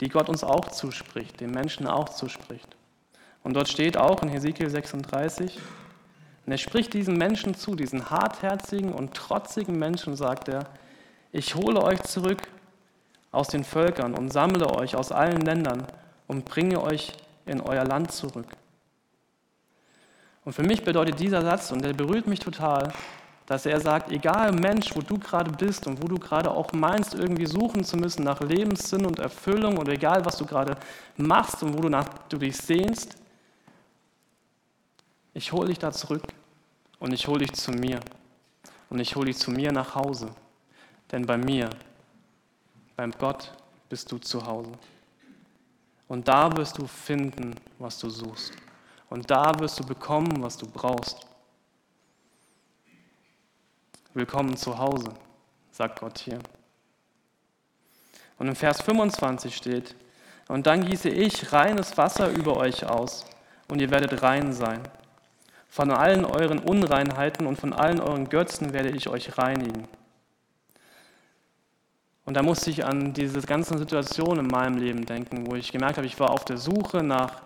die 0.00 0.08
Gott 0.08 0.30
uns 0.30 0.42
auch 0.42 0.68
zuspricht, 0.68 1.40
den 1.40 1.50
Menschen 1.50 1.86
auch 1.86 2.08
zuspricht. 2.08 2.74
Und 3.42 3.54
dort 3.54 3.68
steht 3.68 3.98
auch 3.98 4.22
in 4.22 4.30
Hesekiel 4.30 4.70
36, 4.70 5.58
und 6.46 6.52
er 6.52 6.58
spricht 6.58 6.94
diesen 6.94 7.18
Menschen 7.18 7.54
zu, 7.54 7.74
diesen 7.74 8.08
hartherzigen 8.08 8.94
und 8.94 9.12
trotzigen 9.12 9.78
Menschen, 9.78 10.16
sagt 10.16 10.48
er, 10.48 10.70
ich 11.32 11.54
hole 11.54 11.82
euch 11.82 12.02
zurück 12.02 12.40
aus 13.30 13.48
den 13.48 13.64
Völkern 13.64 14.14
und 14.14 14.32
sammle 14.32 14.70
euch 14.70 14.96
aus 14.96 15.12
allen 15.12 15.42
Ländern 15.42 15.86
und 16.28 16.46
bringe 16.46 16.82
euch 16.82 17.12
in 17.44 17.60
euer 17.60 17.84
Land 17.84 18.12
zurück. 18.12 18.46
Und 20.44 20.52
für 20.52 20.62
mich 20.62 20.84
bedeutet 20.84 21.18
dieser 21.18 21.42
Satz, 21.42 21.72
und 21.72 21.82
der 21.82 21.92
berührt 21.92 22.26
mich 22.26 22.40
total, 22.40 22.92
dass 23.46 23.66
er 23.66 23.80
sagt, 23.80 24.10
egal 24.10 24.52
Mensch, 24.52 24.94
wo 24.94 25.00
du 25.00 25.18
gerade 25.18 25.50
bist 25.50 25.86
und 25.86 26.02
wo 26.02 26.08
du 26.08 26.18
gerade 26.18 26.50
auch 26.50 26.72
meinst, 26.72 27.14
irgendwie 27.14 27.46
suchen 27.46 27.84
zu 27.84 27.96
müssen 27.96 28.24
nach 28.24 28.40
Lebenssinn 28.40 29.04
und 29.04 29.18
Erfüllung 29.18 29.76
und 29.76 29.88
egal, 29.88 30.24
was 30.24 30.38
du 30.38 30.46
gerade 30.46 30.76
machst 31.16 31.62
und 31.62 31.76
wo 31.76 31.82
du, 31.82 31.88
nach, 31.88 32.08
du 32.28 32.38
dich 32.38 32.56
sehnst, 32.56 33.16
ich 35.34 35.52
hole 35.52 35.68
dich 35.68 35.78
da 35.78 35.92
zurück 35.92 36.22
und 36.98 37.12
ich 37.12 37.26
hole 37.26 37.40
dich 37.40 37.52
zu 37.52 37.72
mir 37.72 38.00
und 38.88 38.98
ich 38.98 39.14
hole 39.14 39.26
dich 39.26 39.36
zu 39.36 39.50
mir 39.50 39.72
nach 39.72 39.94
Hause. 39.94 40.30
Denn 41.12 41.26
bei 41.26 41.36
mir, 41.36 41.68
beim 42.96 43.10
Gott, 43.12 43.52
bist 43.90 44.10
du 44.10 44.18
zu 44.18 44.46
Hause. 44.46 44.72
Und 46.08 46.28
da 46.28 46.56
wirst 46.56 46.78
du 46.78 46.86
finden, 46.86 47.54
was 47.78 47.98
du 47.98 48.08
suchst. 48.08 48.52
Und 49.14 49.30
da 49.30 49.56
wirst 49.60 49.78
du 49.78 49.86
bekommen, 49.86 50.42
was 50.42 50.56
du 50.56 50.66
brauchst. 50.66 51.24
Willkommen 54.12 54.56
zu 54.56 54.76
Hause, 54.76 55.14
sagt 55.70 56.00
Gott 56.00 56.18
hier. 56.18 56.40
Und 58.40 58.48
im 58.48 58.56
Vers 58.56 58.82
25 58.82 59.54
steht, 59.54 59.94
und 60.48 60.66
dann 60.66 60.84
gieße 60.84 61.10
ich 61.10 61.52
reines 61.52 61.96
Wasser 61.96 62.28
über 62.32 62.56
euch 62.56 62.86
aus, 62.86 63.24
und 63.68 63.80
ihr 63.80 63.92
werdet 63.92 64.20
rein 64.20 64.52
sein. 64.52 64.80
Von 65.68 65.92
allen 65.92 66.24
euren 66.24 66.58
Unreinheiten 66.58 67.46
und 67.46 67.54
von 67.54 67.72
allen 67.72 68.00
euren 68.00 68.28
Götzen 68.28 68.72
werde 68.72 68.90
ich 68.90 69.08
euch 69.08 69.38
reinigen. 69.38 69.86
Und 72.24 72.34
da 72.34 72.42
musste 72.42 72.68
ich 72.68 72.84
an 72.84 73.12
diese 73.12 73.40
ganze 73.42 73.78
Situation 73.78 74.40
in 74.40 74.48
meinem 74.48 74.76
Leben 74.76 75.06
denken, 75.06 75.46
wo 75.46 75.54
ich 75.54 75.70
gemerkt 75.70 75.98
habe, 75.98 76.08
ich 76.08 76.18
war 76.18 76.30
auf 76.30 76.44
der 76.44 76.58
Suche 76.58 77.04
nach 77.04 77.44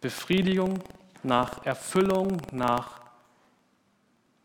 Befriedigung, 0.00 0.78
nach 1.22 1.64
Erfüllung, 1.64 2.40
nach, 2.52 3.00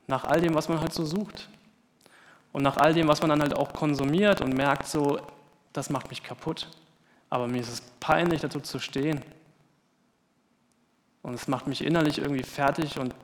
nach 0.07 0.23
all 0.23 0.41
dem, 0.41 0.55
was 0.55 0.69
man 0.69 0.79
halt 0.79 0.93
so 0.93 1.05
sucht. 1.05 1.49
Und 2.51 2.63
nach 2.63 2.77
all 2.77 2.93
dem, 2.93 3.07
was 3.07 3.21
man 3.21 3.29
dann 3.29 3.41
halt 3.41 3.55
auch 3.55 3.73
konsumiert 3.73 4.41
und 4.41 4.55
merkt, 4.55 4.87
so, 4.87 5.19
das 5.73 5.89
macht 5.89 6.09
mich 6.09 6.23
kaputt. 6.23 6.67
Aber 7.29 7.47
mir 7.47 7.61
ist 7.61 7.69
es 7.69 7.81
peinlich, 7.99 8.41
dazu 8.41 8.59
zu 8.59 8.79
stehen. 8.79 9.21
Und 11.23 11.33
es 11.33 11.47
macht 11.47 11.67
mich 11.67 11.83
innerlich 11.83 12.19
irgendwie 12.19 12.43
fertig 12.43 12.99
und 12.99 13.15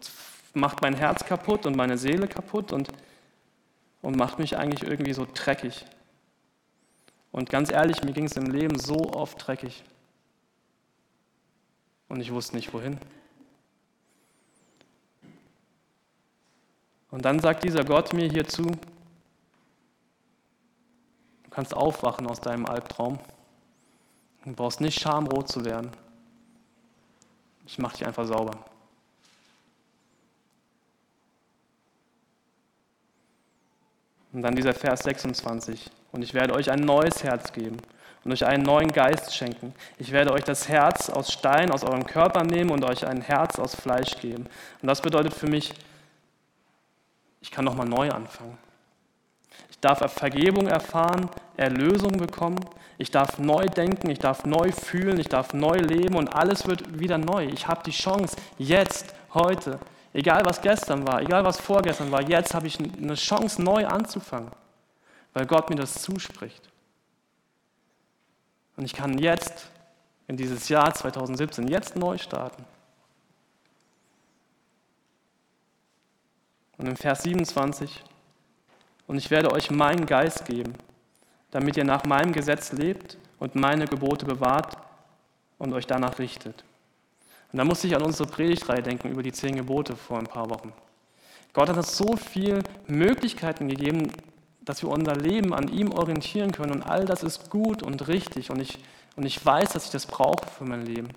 macht 0.54 0.82
mein 0.82 0.96
Herz 0.96 1.26
kaputt 1.26 1.66
und 1.66 1.76
meine 1.76 1.98
Seele 1.98 2.28
kaputt 2.28 2.72
und, 2.74 2.90
und 4.02 4.16
macht 4.16 4.40
mich 4.40 4.58
eigentlich 4.58 4.90
irgendwie 4.90 5.14
so 5.14 5.28
dreckig. 5.32 5.86
Und 7.32 7.50
ganz 7.50 7.72
ehrlich, 7.72 8.04
mir 8.04 8.14
ging 8.14 8.26
es 8.26 8.36
im 8.38 8.50
Leben 8.50 8.80
so 8.80 9.12
oft 9.14 9.46
dreckig. 9.46 9.84
Und 12.10 12.22
ich 12.22 12.34
wusste 12.34 12.56
nicht 12.56 12.74
wohin. 12.74 12.98
Und 17.12 17.24
dann 17.24 17.40
sagt 17.40 17.64
dieser 17.64 17.84
Gott 17.84 18.14
mir 18.14 18.30
hierzu, 18.30 18.64
du 18.64 18.80
kannst 21.50 21.74
aufwachen 21.74 22.28
aus 22.28 22.42
deinem 22.42 22.66
Albtraum. 22.66 23.20
Du 24.46 24.54
brauchst 24.54 24.82
nicht 24.82 25.00
schamrot 25.00 25.50
zu 25.50 25.66
werden. 25.66 25.92
Ich 27.66 27.78
mache 27.78 27.98
dich 27.98 28.08
einfach 28.08 28.26
sauber. 28.26 28.58
Und 34.32 34.42
dann 34.42 34.56
dieser 34.56 34.74
Vers 34.74 35.04
26. 35.04 35.92
Und 36.12 36.24
ich 36.24 36.34
werde 36.34 36.54
euch 36.54 36.72
ein 36.72 36.80
neues 36.80 37.24
Herz 37.24 37.52
geben 37.52 37.78
und 38.30 38.34
euch 38.34 38.46
einen 38.46 38.62
neuen 38.62 38.92
Geist 38.92 39.36
schenken. 39.36 39.74
Ich 39.98 40.12
werde 40.12 40.32
euch 40.32 40.44
das 40.44 40.70
Herz 40.70 41.10
aus 41.10 41.34
Stein 41.34 41.72
aus 41.72 41.84
eurem 41.84 42.06
Körper 42.06 42.44
nehmen 42.44 42.70
und 42.70 42.86
euch 42.86 43.08
ein 43.08 43.22
Herz 43.22 43.58
aus 43.58 43.74
Fleisch 43.74 44.18
geben. 44.22 44.46
Und 44.84 44.88
das 44.88 45.02
bedeutet 45.02 45.34
für 45.34 45.48
mich, 45.48 45.74
ich 47.42 47.50
kann 47.50 47.66
nochmal 47.66 47.88
neu 47.88 48.12
anfangen. 48.12 48.56
Ich 49.72 49.80
darf 49.80 50.14
Vergebung 50.14 50.68
erfahren, 50.68 51.28
Erlösung 51.58 52.12
bekommen. 52.12 52.60
Ich 53.00 53.10
darf 53.10 53.40
neu 53.40 53.66
denken, 53.66 54.12
ich 54.12 54.20
darf 54.20 54.46
neu 54.46 54.72
fühlen, 54.74 55.20
ich 55.20 55.28
darf 55.28 55.54
neu 55.54 55.80
leben 55.80 56.14
und 56.14 56.28
alles 56.28 56.68
wird 56.68 57.00
wieder 57.00 57.18
neu. 57.18 57.46
Ich 57.46 57.68
habe 57.68 57.82
die 57.84 57.92
Chance, 57.92 58.36
jetzt, 58.60 59.16
heute, 59.34 59.80
egal 60.14 60.46
was 60.46 60.62
gestern 60.62 61.08
war, 61.08 61.20
egal 61.24 61.46
was 61.46 61.60
vorgestern 61.60 62.12
war, 62.12 62.22
jetzt 62.22 62.54
habe 62.54 62.68
ich 62.68 62.78
eine 62.78 63.16
Chance, 63.16 63.60
neu 63.64 63.88
anzufangen, 63.88 64.52
weil 65.34 65.48
Gott 65.48 65.72
mir 65.72 65.78
das 65.78 65.96
zuspricht. 65.96 66.70
Und 68.80 68.86
ich 68.86 68.94
kann 68.94 69.18
jetzt, 69.18 69.68
in 70.30 70.38
dieses 70.38 70.70
Jahr 70.70 70.94
2017, 70.94 71.68
jetzt 71.68 71.98
neu 71.98 72.18
starten. 72.18 72.64
Und 76.78 76.88
im 76.88 76.96
Vers 76.96 77.24
27, 77.24 78.06
und 79.06 79.18
ich 79.18 79.30
werde 79.32 79.52
euch 79.52 79.70
meinen 79.70 80.06
Geist 80.06 80.46
geben, 80.46 80.76
damit 81.52 81.76
ihr 81.76 81.84
nach 81.84 82.06
meinem 82.06 82.32
Gesetz 82.32 82.72
lebt 82.72 83.18
und 83.38 83.54
meine 83.54 83.86
Gebote 83.86 84.26
bewahrt 84.26 84.78
und 85.58 85.74
euch 85.74 85.86
danach 85.86 86.18
richtet. 86.18 86.64
Und 87.52 87.58
da 87.58 87.66
musste 87.66 87.88
ich 87.88 87.98
an 87.98 88.04
unsere 88.04 88.30
Predigtreihe 88.30 88.82
denken 88.82 89.10
über 89.10 89.24
die 89.24 89.34
zehn 89.34 89.58
Gebote 89.58 89.98
vor 89.98 90.20
ein 90.20 90.28
paar 90.28 90.50
Wochen. 90.50 90.72
Gott 91.52 91.68
hat 91.68 91.76
uns 91.76 91.98
so 91.98 92.16
viele 92.16 92.64
Möglichkeiten 92.88 93.68
gegeben, 93.68 94.10
dass 94.70 94.84
wir 94.84 94.90
unser 94.90 95.16
Leben 95.16 95.52
an 95.56 95.68
ihm 95.68 95.92
orientieren 95.92 96.52
können 96.52 96.72
und 96.72 96.84
all 96.84 97.04
das 97.04 97.24
ist 97.24 97.50
gut 97.50 97.82
und 97.82 98.08
richtig 98.08 98.52
und 98.52 98.62
ich, 98.62 98.78
Und 99.16 99.26
ich 99.26 99.44
weiß, 99.44 99.74
dass 99.74 99.86
ich 99.86 99.90
das 99.90 100.06
brauche 100.06 100.46
für 100.46 100.64
mein 100.64 100.86
Leben. 100.86 101.10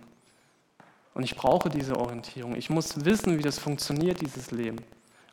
Und 1.13 1.23
ich 1.23 1.37
brauche 1.37 1.69
diese 1.69 1.99
Orientierung. 1.99 2.57
Ich 2.57 2.71
muss 2.71 3.05
wissen, 3.05 3.37
wie 3.37 3.43
das 3.43 3.59
funktioniert, 3.59 4.23
dieses 4.23 4.53
Leben. 4.53 4.79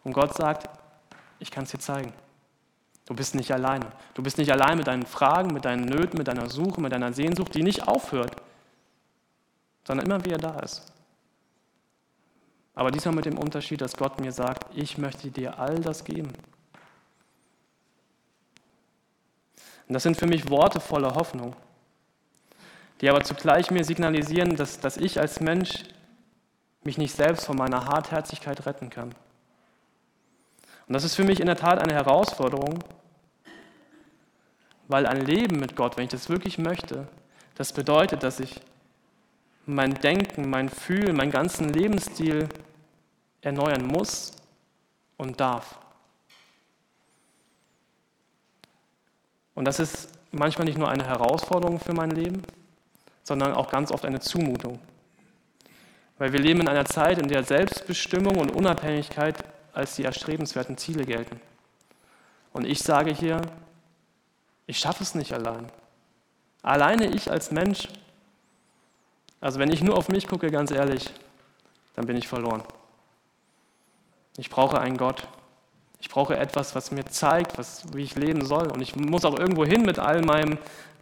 Und 0.03 0.12
Gott 0.12 0.36
sagt, 0.36 0.67
ich 1.39 1.49
kann 1.49 1.63
es 1.63 1.71
dir 1.71 1.79
zeigen. 1.79 2.12
Du 3.05 3.15
bist 3.15 3.36
nicht 3.36 3.53
alleine. 3.53 3.86
Du 4.15 4.21
bist 4.21 4.38
nicht 4.38 4.51
allein 4.51 4.77
mit 4.77 4.88
deinen 4.88 5.05
Fragen, 5.05 5.53
mit 5.53 5.63
deinen 5.63 5.86
Nöten, 5.86 6.17
mit 6.17 6.27
deiner 6.27 6.49
Suche, 6.49 6.82
mit 6.82 6.91
deiner 6.91 7.13
Sehnsucht, 7.13 7.55
die 7.55 7.63
nicht 7.63 7.88
aufhört, 7.88 8.36
sondern 9.86 10.05
immer 10.05 10.25
wieder 10.25 10.38
da 10.38 10.60
ist. 10.60 10.91
Aber 12.75 12.91
diesmal 12.91 13.15
mit 13.15 13.23
dem 13.23 13.38
Unterschied, 13.38 13.79
dass 13.79 13.95
Gott 13.95 14.19
mir 14.19 14.34
sagt, 14.34 14.75
ich 14.75 14.97
möchte 14.97 15.32
dir 15.32 15.58
all 15.58 15.79
das 15.79 16.03
geben. 16.03 16.34
Und 19.89 19.93
das 19.93 20.04
sind 20.04 20.17
für 20.17 20.28
mich 20.28 20.49
Worte 20.49 20.80
voller 20.80 21.15
Hoffnung, 21.15 21.56
die 23.02 23.10
aber 23.10 23.23
zugleich 23.23 23.71
mir 23.71 23.84
signalisieren, 23.84 24.56
dass, 24.56 24.80
dass 24.80 24.97
ich 24.97 25.19
als 25.19 25.41
Mensch 25.41 25.84
mich 26.84 26.99
nicht 26.99 27.15
selbst 27.15 27.47
von 27.47 27.58
meiner 27.58 27.86
Hartherzigkeit 27.86 28.67
retten 28.67 28.91
kann. 28.91 29.15
Und 30.88 30.93
das 30.93 31.04
ist 31.04 31.15
für 31.15 31.23
mich 31.23 31.39
in 31.39 31.47
der 31.47 31.56
Tat 31.56 31.80
eine 31.80 31.95
Herausforderung, 31.95 32.84
weil 34.88 35.08
ein 35.08 35.25
Leben 35.25 35.60
mit 35.60 35.75
Gott, 35.75 35.97
wenn 35.97 36.04
ich 36.04 36.12
das 36.12 36.30
wirklich 36.30 36.60
möchte, 36.60 37.08
das 37.56 37.73
bedeutet, 37.73 38.21
dass 38.21 38.39
ich 38.39 38.62
mein 39.65 39.95
Denken, 39.95 40.49
mein 40.49 40.69
Fühlen, 40.69 41.15
meinen 41.15 41.32
ganzen 41.32 41.69
Lebensstil 41.69 42.47
erneuern 43.41 43.86
muss 43.86 44.34
und 45.17 45.39
darf. 45.39 45.80
Und 49.60 49.65
das 49.65 49.82
ist 49.82 50.08
manchmal 50.32 50.63
nicht 50.63 50.78
nur 50.78 50.88
eine 50.88 51.06
Herausforderung 51.06 51.82
für 51.82 51.91
mein 51.91 52.12
Leben, 52.12 52.43
sondern 53.26 53.52
auch 53.52 53.69
ganz 53.69 53.91
oft 53.91 54.06
eine 54.06 54.22
Zumutung. 54.22 54.80
Weil 56.17 56.32
wir 56.32 56.39
leben 56.39 56.62
in 56.62 56.69
einer 56.69 56.86
Zeit, 56.86 57.17
in 57.17 57.28
der 57.28 57.43
Selbstbestimmung 57.43 58.38
und 58.38 58.52
Unabhängigkeit 58.52 59.36
als 59.74 59.98
die 59.98 60.06
erstrebenswerten 60.06 60.78
Ziele 60.78 61.04
gelten. 61.04 61.41
Und 62.54 62.65
ich 62.65 62.80
sage 62.80 63.12
hier, 63.13 63.41
ich 64.65 64.80
schaffe 64.80 65.04
es 65.04 65.13
nicht 65.13 65.34
allein. 65.34 65.69
Alleine 66.62 67.08
ich 67.08 67.30
als 67.30 67.52
Mensch, 67.52 67.89
also 69.41 69.60
wenn 69.60 69.74
ich 69.74 69.84
nur 69.84 69.98
auf 69.98 70.08
mich 70.08 70.26
gucke, 70.26 70.52
ganz 70.52 70.72
ehrlich, 70.72 71.12
dann 71.95 72.06
bin 72.06 72.15
ich 72.15 72.30
verloren. 72.30 72.63
Ich 74.38 74.50
brauche 74.50 74.80
einen 74.80 74.95
Gott. 74.95 75.28
Ich 75.99 76.09
brauche 76.09 76.38
etwas, 76.38 76.75
was 76.75 76.91
mir 76.91 77.05
zeigt, 77.05 77.57
was, 77.57 77.83
wie 77.93 78.03
ich 78.03 78.15
leben 78.15 78.45
soll. 78.45 78.71
Und 78.71 78.81
ich 78.81 78.95
muss 78.95 79.25
auch 79.25 79.38
irgendwo 79.38 79.65
hin 79.65 79.81
mit 79.81 79.99
all 79.99 80.21
meinem, 80.21 80.57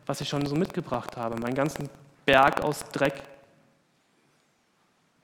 was 0.06 0.22
ich 0.22 0.30
schon 0.30 0.46
so 0.46 0.56
mitgebracht 0.56 1.18
habe, 1.18 1.40
meinen 1.40 1.56
ganzen 1.56 1.90
Berg 2.26 2.62
aus 2.62 2.84
Dreck. 2.92 3.22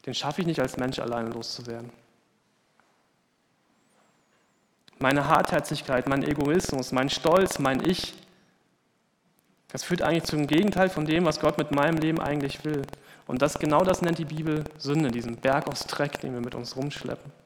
Den 0.05 0.13
schaffe 0.13 0.41
ich 0.41 0.47
nicht 0.47 0.59
als 0.59 0.77
Mensch 0.77 0.99
alleine 0.99 1.29
loszuwerden. 1.29 1.91
Meine 4.99 5.27
Hartherzigkeit, 5.27 6.07
mein 6.07 6.23
Egoismus, 6.23 6.91
mein 6.91 7.09
Stolz, 7.09 7.59
mein 7.59 7.83
Ich, 7.88 8.13
das 9.69 9.83
führt 9.83 10.03
eigentlich 10.03 10.25
zum 10.25 10.45
Gegenteil 10.45 10.88
von 10.88 11.05
dem, 11.05 11.25
was 11.25 11.39
Gott 11.39 11.57
mit 11.57 11.71
meinem 11.71 11.97
Leben 11.97 12.21
eigentlich 12.21 12.63
will. 12.63 12.83
Und 13.25 13.41
das, 13.41 13.57
genau 13.57 13.83
das 13.83 14.01
nennt 14.03 14.19
die 14.19 14.25
Bibel 14.25 14.65
Sünde, 14.77 15.09
diesen 15.09 15.38
Berg 15.38 15.67
aus 15.67 15.88
Dreck, 15.88 16.21
den 16.21 16.33
wir 16.33 16.41
mit 16.41 16.53
uns 16.53 16.75
rumschleppen. 16.75 17.42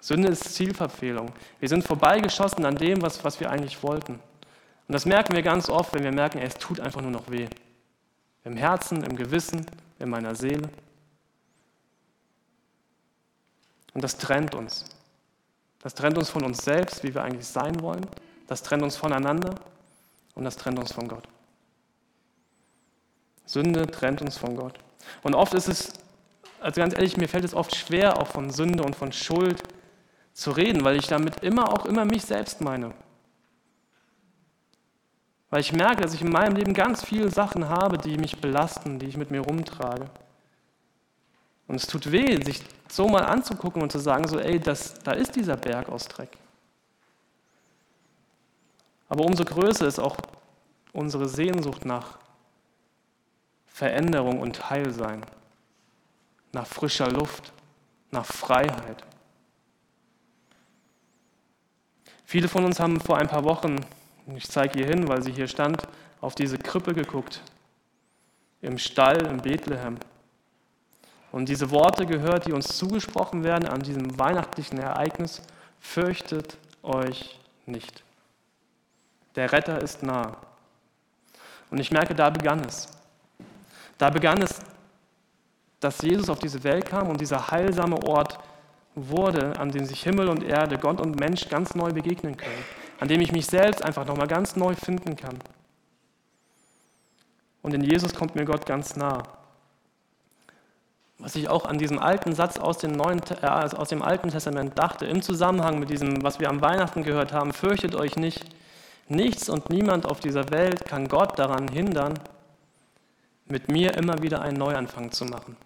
Sünde 0.00 0.28
ist 0.28 0.54
Zielverfehlung. 0.54 1.32
Wir 1.58 1.68
sind 1.68 1.84
vorbeigeschossen 1.84 2.64
an 2.64 2.76
dem, 2.76 3.02
was, 3.02 3.24
was 3.24 3.40
wir 3.40 3.50
eigentlich 3.50 3.82
wollten. 3.82 4.14
Und 4.14 4.92
das 4.92 5.04
merken 5.04 5.34
wir 5.34 5.42
ganz 5.42 5.68
oft, 5.68 5.94
wenn 5.94 6.04
wir 6.04 6.12
merken, 6.12 6.38
es 6.38 6.54
tut 6.54 6.80
einfach 6.80 7.00
nur 7.00 7.10
noch 7.10 7.30
weh. 7.30 7.48
Im 8.44 8.56
Herzen, 8.56 9.02
im 9.02 9.16
Gewissen, 9.16 9.66
in 9.98 10.08
meiner 10.08 10.34
Seele. 10.34 10.68
Und 13.94 14.04
das 14.04 14.18
trennt 14.18 14.54
uns. 14.54 14.84
Das 15.82 15.94
trennt 15.94 16.18
uns 16.18 16.30
von 16.30 16.44
uns 16.44 16.58
selbst, 16.58 17.02
wie 17.02 17.14
wir 17.14 17.22
eigentlich 17.22 17.46
sein 17.46 17.80
wollen. 17.80 18.06
Das 18.46 18.62
trennt 18.62 18.82
uns 18.82 18.96
voneinander 18.96 19.54
und 20.34 20.44
das 20.44 20.56
trennt 20.56 20.78
uns 20.78 20.92
von 20.92 21.08
Gott. 21.08 21.26
Sünde 23.44 23.86
trennt 23.86 24.20
uns 24.20 24.36
von 24.36 24.56
Gott. 24.56 24.78
Und 25.22 25.34
oft 25.34 25.54
ist 25.54 25.68
es, 25.68 25.92
also 26.60 26.80
ganz 26.80 26.94
ehrlich, 26.94 27.16
mir 27.16 27.28
fällt 27.28 27.44
es 27.44 27.54
oft 27.54 27.74
schwer, 27.74 28.20
auch 28.20 28.26
von 28.26 28.50
Sünde 28.50 28.82
und 28.82 28.94
von 28.94 29.12
Schuld 29.12 29.62
zu 30.36 30.50
reden, 30.50 30.84
weil 30.84 30.96
ich 30.96 31.06
damit 31.06 31.42
immer 31.42 31.72
auch 31.72 31.86
immer 31.86 32.04
mich 32.04 32.22
selbst 32.22 32.60
meine. 32.60 32.92
Weil 35.48 35.60
ich 35.60 35.72
merke, 35.72 36.02
dass 36.02 36.12
ich 36.12 36.20
in 36.20 36.30
meinem 36.30 36.56
Leben 36.56 36.74
ganz 36.74 37.02
viele 37.02 37.30
Sachen 37.30 37.70
habe, 37.70 37.96
die 37.96 38.18
mich 38.18 38.38
belasten, 38.38 38.98
die 38.98 39.06
ich 39.06 39.16
mit 39.16 39.30
mir 39.30 39.40
rumtrage. 39.40 40.10
Und 41.66 41.76
es 41.76 41.86
tut 41.86 42.12
weh, 42.12 42.38
sich 42.44 42.62
so 42.90 43.08
mal 43.08 43.24
anzugucken 43.24 43.80
und 43.80 43.90
zu 43.90 43.98
sagen, 43.98 44.28
so, 44.28 44.38
ey, 44.38 44.60
das, 44.60 44.98
da 45.02 45.12
ist 45.12 45.34
dieser 45.36 45.56
Berg 45.56 45.88
aus 45.88 46.06
Dreck. 46.06 46.36
Aber 49.08 49.24
umso 49.24 49.44
größer 49.44 49.86
ist 49.86 49.98
auch 49.98 50.18
unsere 50.92 51.30
Sehnsucht 51.30 51.86
nach 51.86 52.18
Veränderung 53.64 54.40
und 54.40 54.68
Heilsein, 54.68 55.24
nach 56.52 56.66
frischer 56.66 57.10
Luft, 57.10 57.54
nach 58.10 58.26
Freiheit. 58.26 59.02
Viele 62.28 62.48
von 62.48 62.64
uns 62.64 62.80
haben 62.80 63.00
vor 63.00 63.18
ein 63.18 63.28
paar 63.28 63.44
Wochen, 63.44 63.76
ich 64.34 64.48
zeige 64.48 64.80
hier 64.80 64.88
hin, 64.88 65.06
weil 65.06 65.22
sie 65.22 65.30
hier 65.30 65.46
stand, 65.46 65.86
auf 66.20 66.34
diese 66.34 66.58
Krippe 66.58 66.92
geguckt, 66.92 67.40
im 68.60 68.78
Stall 68.78 69.24
in 69.26 69.36
Bethlehem. 69.36 69.96
Und 71.30 71.48
diese 71.48 71.70
Worte 71.70 72.04
gehört, 72.04 72.46
die 72.46 72.52
uns 72.52 72.76
zugesprochen 72.76 73.44
werden 73.44 73.68
an 73.68 73.80
diesem 73.80 74.18
weihnachtlichen 74.18 74.78
Ereignis, 74.78 75.40
fürchtet 75.78 76.58
euch 76.82 77.38
nicht. 77.64 78.02
Der 79.36 79.52
Retter 79.52 79.80
ist 79.80 80.02
nah. 80.02 80.36
Und 81.70 81.78
ich 81.78 81.92
merke, 81.92 82.14
da 82.16 82.30
begann 82.30 82.60
es. 82.64 82.88
Da 83.98 84.10
begann 84.10 84.42
es, 84.42 84.58
dass 85.78 86.02
Jesus 86.02 86.28
auf 86.28 86.40
diese 86.40 86.64
Welt 86.64 86.86
kam 86.86 87.08
und 87.08 87.20
dieser 87.20 87.52
heilsame 87.52 88.02
Ort 88.02 88.38
wurde, 88.96 89.58
an 89.60 89.70
dem 89.70 89.84
sich 89.84 90.02
Himmel 90.02 90.28
und 90.28 90.42
Erde, 90.42 90.78
Gott 90.78 91.00
und 91.00 91.20
Mensch 91.20 91.48
ganz 91.48 91.76
neu 91.76 91.92
begegnen 91.92 92.36
können, 92.36 92.64
an 92.98 93.06
dem 93.06 93.20
ich 93.20 93.30
mich 93.30 93.46
selbst 93.46 93.84
einfach 93.84 94.06
nochmal 94.06 94.26
ganz 94.26 94.56
neu 94.56 94.74
finden 94.74 95.14
kann. 95.14 95.38
Und 97.62 97.72
in 97.72 97.84
Jesus 97.84 98.14
kommt 98.14 98.34
mir 98.34 98.44
Gott 98.44 98.66
ganz 98.66 98.96
nah. 98.96 99.22
Was 101.18 101.36
ich 101.36 101.48
auch 101.48 101.64
an 101.64 101.78
diesem 101.78 101.98
alten 102.00 102.34
Satz 102.34 102.58
aus 102.58 102.78
dem, 102.78 102.92
Neuen, 102.92 103.20
äh, 103.40 103.46
aus 103.46 103.88
dem 103.88 104.02
Alten 104.02 104.30
Testament 104.30 104.78
dachte, 104.78 105.06
im 105.06 105.22
Zusammenhang 105.22 105.78
mit 105.78 105.90
diesem, 105.90 106.22
was 106.24 106.40
wir 106.40 106.48
am 106.48 106.60
Weihnachten 106.60 107.04
gehört 107.04 107.32
haben, 107.32 107.52
fürchtet 107.52 107.94
euch 107.94 108.16
nicht, 108.16 108.44
Nichts 109.08 109.48
und 109.48 109.70
niemand 109.70 110.04
auf 110.04 110.18
dieser 110.18 110.50
Welt 110.50 110.84
kann 110.84 111.06
Gott 111.06 111.38
daran 111.38 111.68
hindern, 111.68 112.18
mit 113.46 113.70
mir 113.70 113.94
immer 113.94 114.20
wieder 114.22 114.42
einen 114.42 114.56
Neuanfang 114.56 115.12
zu 115.12 115.24
machen. 115.24 115.56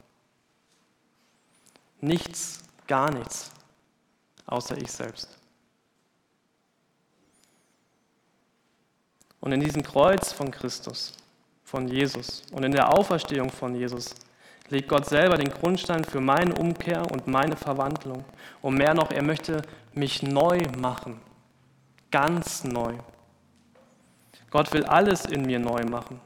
Nichts, 2.02 2.62
gar 2.90 3.12
nichts, 3.12 3.52
außer 4.46 4.76
ich 4.76 4.90
selbst. 4.90 5.38
Und 9.40 9.52
in 9.52 9.60
diesem 9.60 9.84
Kreuz 9.84 10.32
von 10.32 10.50
Christus, 10.50 11.14
von 11.62 11.86
Jesus 11.86 12.42
und 12.50 12.64
in 12.64 12.72
der 12.72 12.92
Auferstehung 12.92 13.48
von 13.50 13.76
Jesus 13.76 14.16
legt 14.70 14.88
Gott 14.88 15.06
selber 15.06 15.36
den 15.36 15.50
Grundstein 15.50 16.02
für 16.02 16.20
meine 16.20 16.52
Umkehr 16.56 17.08
und 17.12 17.28
meine 17.28 17.56
Verwandlung. 17.56 18.24
Und 18.60 18.74
mehr 18.74 18.92
noch, 18.92 19.12
er 19.12 19.22
möchte 19.22 19.62
mich 19.94 20.24
neu 20.24 20.58
machen, 20.76 21.20
ganz 22.10 22.64
neu. 22.64 22.94
Gott 24.50 24.72
will 24.72 24.84
alles 24.84 25.26
in 25.26 25.42
mir 25.42 25.60
neu 25.60 25.84
machen. 25.84 26.20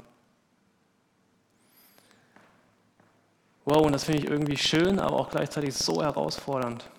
Wow, 3.64 3.87
und 3.87 3.92
das 3.92 4.05
finde 4.05 4.20
ich 4.20 4.29
irgendwie 4.29 4.57
schön, 4.57 4.98
aber 4.98 5.16
auch 5.16 5.31
gleichzeitig 5.31 5.74
so 5.74 6.03
herausfordernd. 6.03 6.90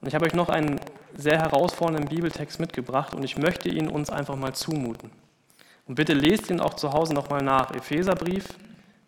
Und 0.00 0.08
ich 0.08 0.14
habe 0.14 0.26
euch 0.26 0.34
noch 0.34 0.48
einen 0.48 0.80
sehr 1.14 1.38
herausfordernden 1.38 2.08
Bibeltext 2.08 2.60
mitgebracht 2.60 3.14
und 3.14 3.24
ich 3.24 3.36
möchte 3.36 3.68
ihn 3.68 3.88
uns 3.88 4.10
einfach 4.10 4.36
mal 4.36 4.54
zumuten. 4.54 5.10
Und 5.86 5.96
bitte 5.96 6.14
lest 6.14 6.50
ihn 6.50 6.60
auch 6.60 6.74
zu 6.74 6.92
Hause 6.92 7.14
nochmal 7.14 7.42
nach. 7.42 7.74
Epheserbrief, 7.74 8.46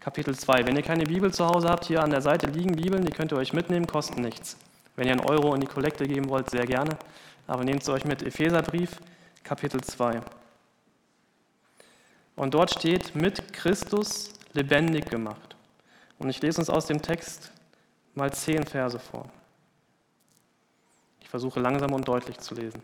Kapitel 0.00 0.34
2. 0.34 0.66
Wenn 0.66 0.76
ihr 0.76 0.82
keine 0.82 1.04
Bibel 1.04 1.32
zu 1.32 1.46
Hause 1.46 1.68
habt, 1.68 1.84
hier 1.84 2.02
an 2.02 2.10
der 2.10 2.22
Seite 2.22 2.46
liegen 2.46 2.74
Bibeln, 2.74 3.04
die 3.04 3.12
könnt 3.12 3.32
ihr 3.32 3.38
euch 3.38 3.52
mitnehmen, 3.52 3.86
kosten 3.86 4.22
nichts. 4.22 4.56
Wenn 4.96 5.06
ihr 5.06 5.12
einen 5.12 5.20
Euro 5.20 5.54
in 5.54 5.60
die 5.60 5.66
Kollekte 5.66 6.06
geben 6.06 6.28
wollt, 6.28 6.50
sehr 6.50 6.66
gerne. 6.66 6.98
Aber 7.46 7.64
nehmt 7.64 7.84
sie 7.84 7.92
euch 7.92 8.04
mit. 8.04 8.22
Epheserbrief, 8.22 8.98
Kapitel 9.44 9.80
2. 9.80 10.20
Und 12.36 12.54
dort 12.54 12.70
steht, 12.70 13.14
mit 13.14 13.52
Christus 13.52 14.32
lebendig 14.52 15.08
gemacht. 15.08 15.56
Und 16.18 16.28
ich 16.28 16.40
lese 16.42 16.60
uns 16.60 16.70
aus 16.70 16.86
dem 16.86 17.02
Text 17.02 17.50
mal 18.14 18.32
zehn 18.32 18.64
Verse 18.64 18.98
vor. 18.98 19.30
Ich 21.20 21.28
versuche 21.28 21.60
langsam 21.60 21.92
und 21.92 22.06
deutlich 22.06 22.38
zu 22.38 22.54
lesen. 22.54 22.82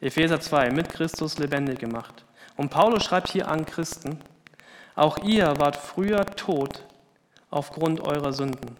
Epheser 0.00 0.40
2, 0.40 0.70
mit 0.70 0.90
Christus 0.90 1.38
lebendig 1.38 1.80
gemacht 1.80 2.24
Und 2.56 2.70
Paulus 2.70 3.04
schreibt 3.04 3.30
hier 3.30 3.48
an 3.48 3.66
Christen, 3.66 4.20
auch 4.94 5.18
ihr 5.18 5.58
wart 5.58 5.76
früher 5.76 6.24
tot 6.26 6.84
aufgrund 7.50 8.00
eurer 8.00 8.32
Sünden. 8.32 8.76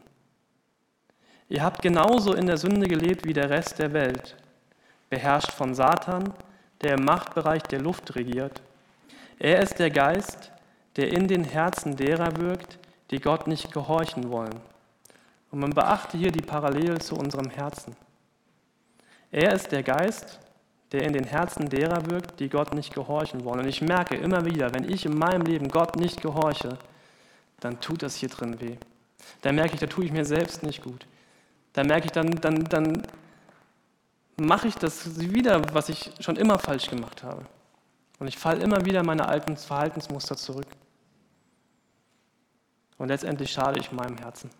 Ihr 1.48 1.62
habt 1.62 1.80
genauso 1.80 2.34
in 2.34 2.46
der 2.46 2.58
Sünde 2.58 2.86
gelebt 2.86 3.24
wie 3.24 3.32
der 3.32 3.50
Rest 3.50 3.78
der 3.78 3.92
Welt, 3.92 4.36
beherrscht 5.08 5.50
von 5.50 5.74
Satan, 5.74 6.34
der 6.82 6.94
im 6.94 7.04
Machtbereich 7.04 7.62
der 7.62 7.80
Luft 7.80 8.14
regiert. 8.14 8.60
Er 9.38 9.62
ist 9.62 9.78
der 9.78 9.90
Geist, 9.90 10.52
der 10.98 11.12
in 11.12 11.28
den 11.28 11.44
Herzen 11.44 11.96
derer 11.96 12.36
wirkt, 12.38 12.78
die 13.12 13.20
Gott 13.20 13.46
nicht 13.46 13.72
gehorchen 13.72 14.30
wollen. 14.30 14.60
Und 15.50 15.60
man 15.60 15.70
beachte 15.70 16.18
hier 16.18 16.32
die 16.32 16.42
Parallele 16.42 16.98
zu 16.98 17.14
unserem 17.14 17.48
Herzen. 17.48 17.96
Er 19.30 19.52
ist 19.52 19.70
der 19.70 19.84
Geist, 19.84 20.40
der 20.90 21.04
in 21.04 21.12
den 21.12 21.24
Herzen 21.24 21.68
derer 21.68 22.10
wirkt, 22.10 22.40
die 22.40 22.48
Gott 22.48 22.74
nicht 22.74 22.92
gehorchen 22.92 23.44
wollen. 23.44 23.60
Und 23.60 23.68
ich 23.68 23.80
merke 23.80 24.16
immer 24.16 24.44
wieder, 24.44 24.74
wenn 24.74 24.90
ich 24.90 25.06
in 25.06 25.16
meinem 25.16 25.42
Leben 25.42 25.68
Gott 25.68 25.94
nicht 25.96 26.20
gehorche, 26.20 26.78
dann 27.60 27.80
tut 27.80 28.02
das 28.02 28.16
hier 28.16 28.28
drin 28.28 28.60
weh. 28.60 28.76
Da 29.42 29.52
merke 29.52 29.74
ich, 29.74 29.80
da 29.80 29.86
tue 29.86 30.04
ich 30.04 30.12
mir 30.12 30.24
selbst 30.24 30.64
nicht 30.64 30.82
gut. 30.82 31.06
Da 31.74 31.84
merke 31.84 32.06
ich, 32.06 32.12
dann, 32.12 32.30
dann, 32.32 32.64
dann 32.64 33.06
mache 34.36 34.66
ich 34.66 34.74
das 34.74 35.20
wieder, 35.20 35.62
was 35.72 35.90
ich 35.90 36.10
schon 36.18 36.34
immer 36.34 36.58
falsch 36.58 36.90
gemacht 36.90 37.22
habe. 37.22 37.46
Und 38.18 38.26
ich 38.26 38.36
falle 38.36 38.62
immer 38.62 38.84
wieder 38.84 39.04
meine 39.04 39.28
alten 39.28 39.56
Verhaltensmuster 39.56 40.36
zurück. 40.36 40.66
Und 42.98 43.08
letztendlich 43.08 43.50
schade 43.50 43.78
ich 43.80 43.92
meinem 43.92 44.18
Herzen. 44.18 44.50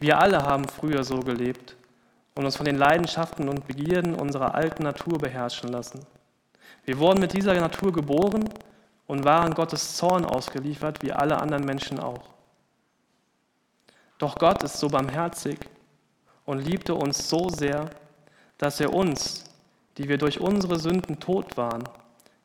Wir 0.00 0.18
alle 0.18 0.42
haben 0.42 0.66
früher 0.66 1.04
so 1.04 1.20
gelebt 1.20 1.76
und 2.34 2.44
uns 2.44 2.56
von 2.56 2.66
den 2.66 2.76
Leidenschaften 2.76 3.48
und 3.48 3.68
Begierden 3.68 4.14
unserer 4.14 4.54
alten 4.54 4.82
Natur 4.82 5.18
beherrschen 5.18 5.70
lassen. 5.70 6.04
Wir 6.84 6.98
wurden 6.98 7.20
mit 7.20 7.34
dieser 7.34 7.54
Natur 7.54 7.92
geboren 7.92 8.48
und 9.06 9.24
waren 9.24 9.54
Gottes 9.54 9.96
Zorn 9.96 10.24
ausgeliefert, 10.24 11.02
wie 11.02 11.12
alle 11.12 11.38
anderen 11.38 11.64
Menschen 11.64 12.00
auch. 12.00 12.30
Doch 14.18 14.36
Gott 14.36 14.62
ist 14.62 14.78
so 14.78 14.88
barmherzig 14.88 15.58
und 16.44 16.64
liebte 16.64 16.94
uns 16.94 17.28
so 17.28 17.48
sehr, 17.48 17.90
dass 18.58 18.80
er 18.80 18.92
uns, 18.92 19.44
die 19.98 20.08
wir 20.08 20.18
durch 20.18 20.40
unsere 20.40 20.78
Sünden 20.78 21.20
tot 21.20 21.56
waren, 21.56 21.84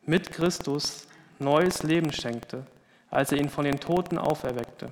mit 0.05 0.31
Christus 0.31 1.07
neues 1.39 1.83
Leben 1.83 2.11
schenkte, 2.11 2.65
als 3.09 3.31
er 3.31 3.37
ihn 3.37 3.49
von 3.49 3.65
den 3.65 3.79
Toten 3.79 4.17
auferweckte. 4.17 4.89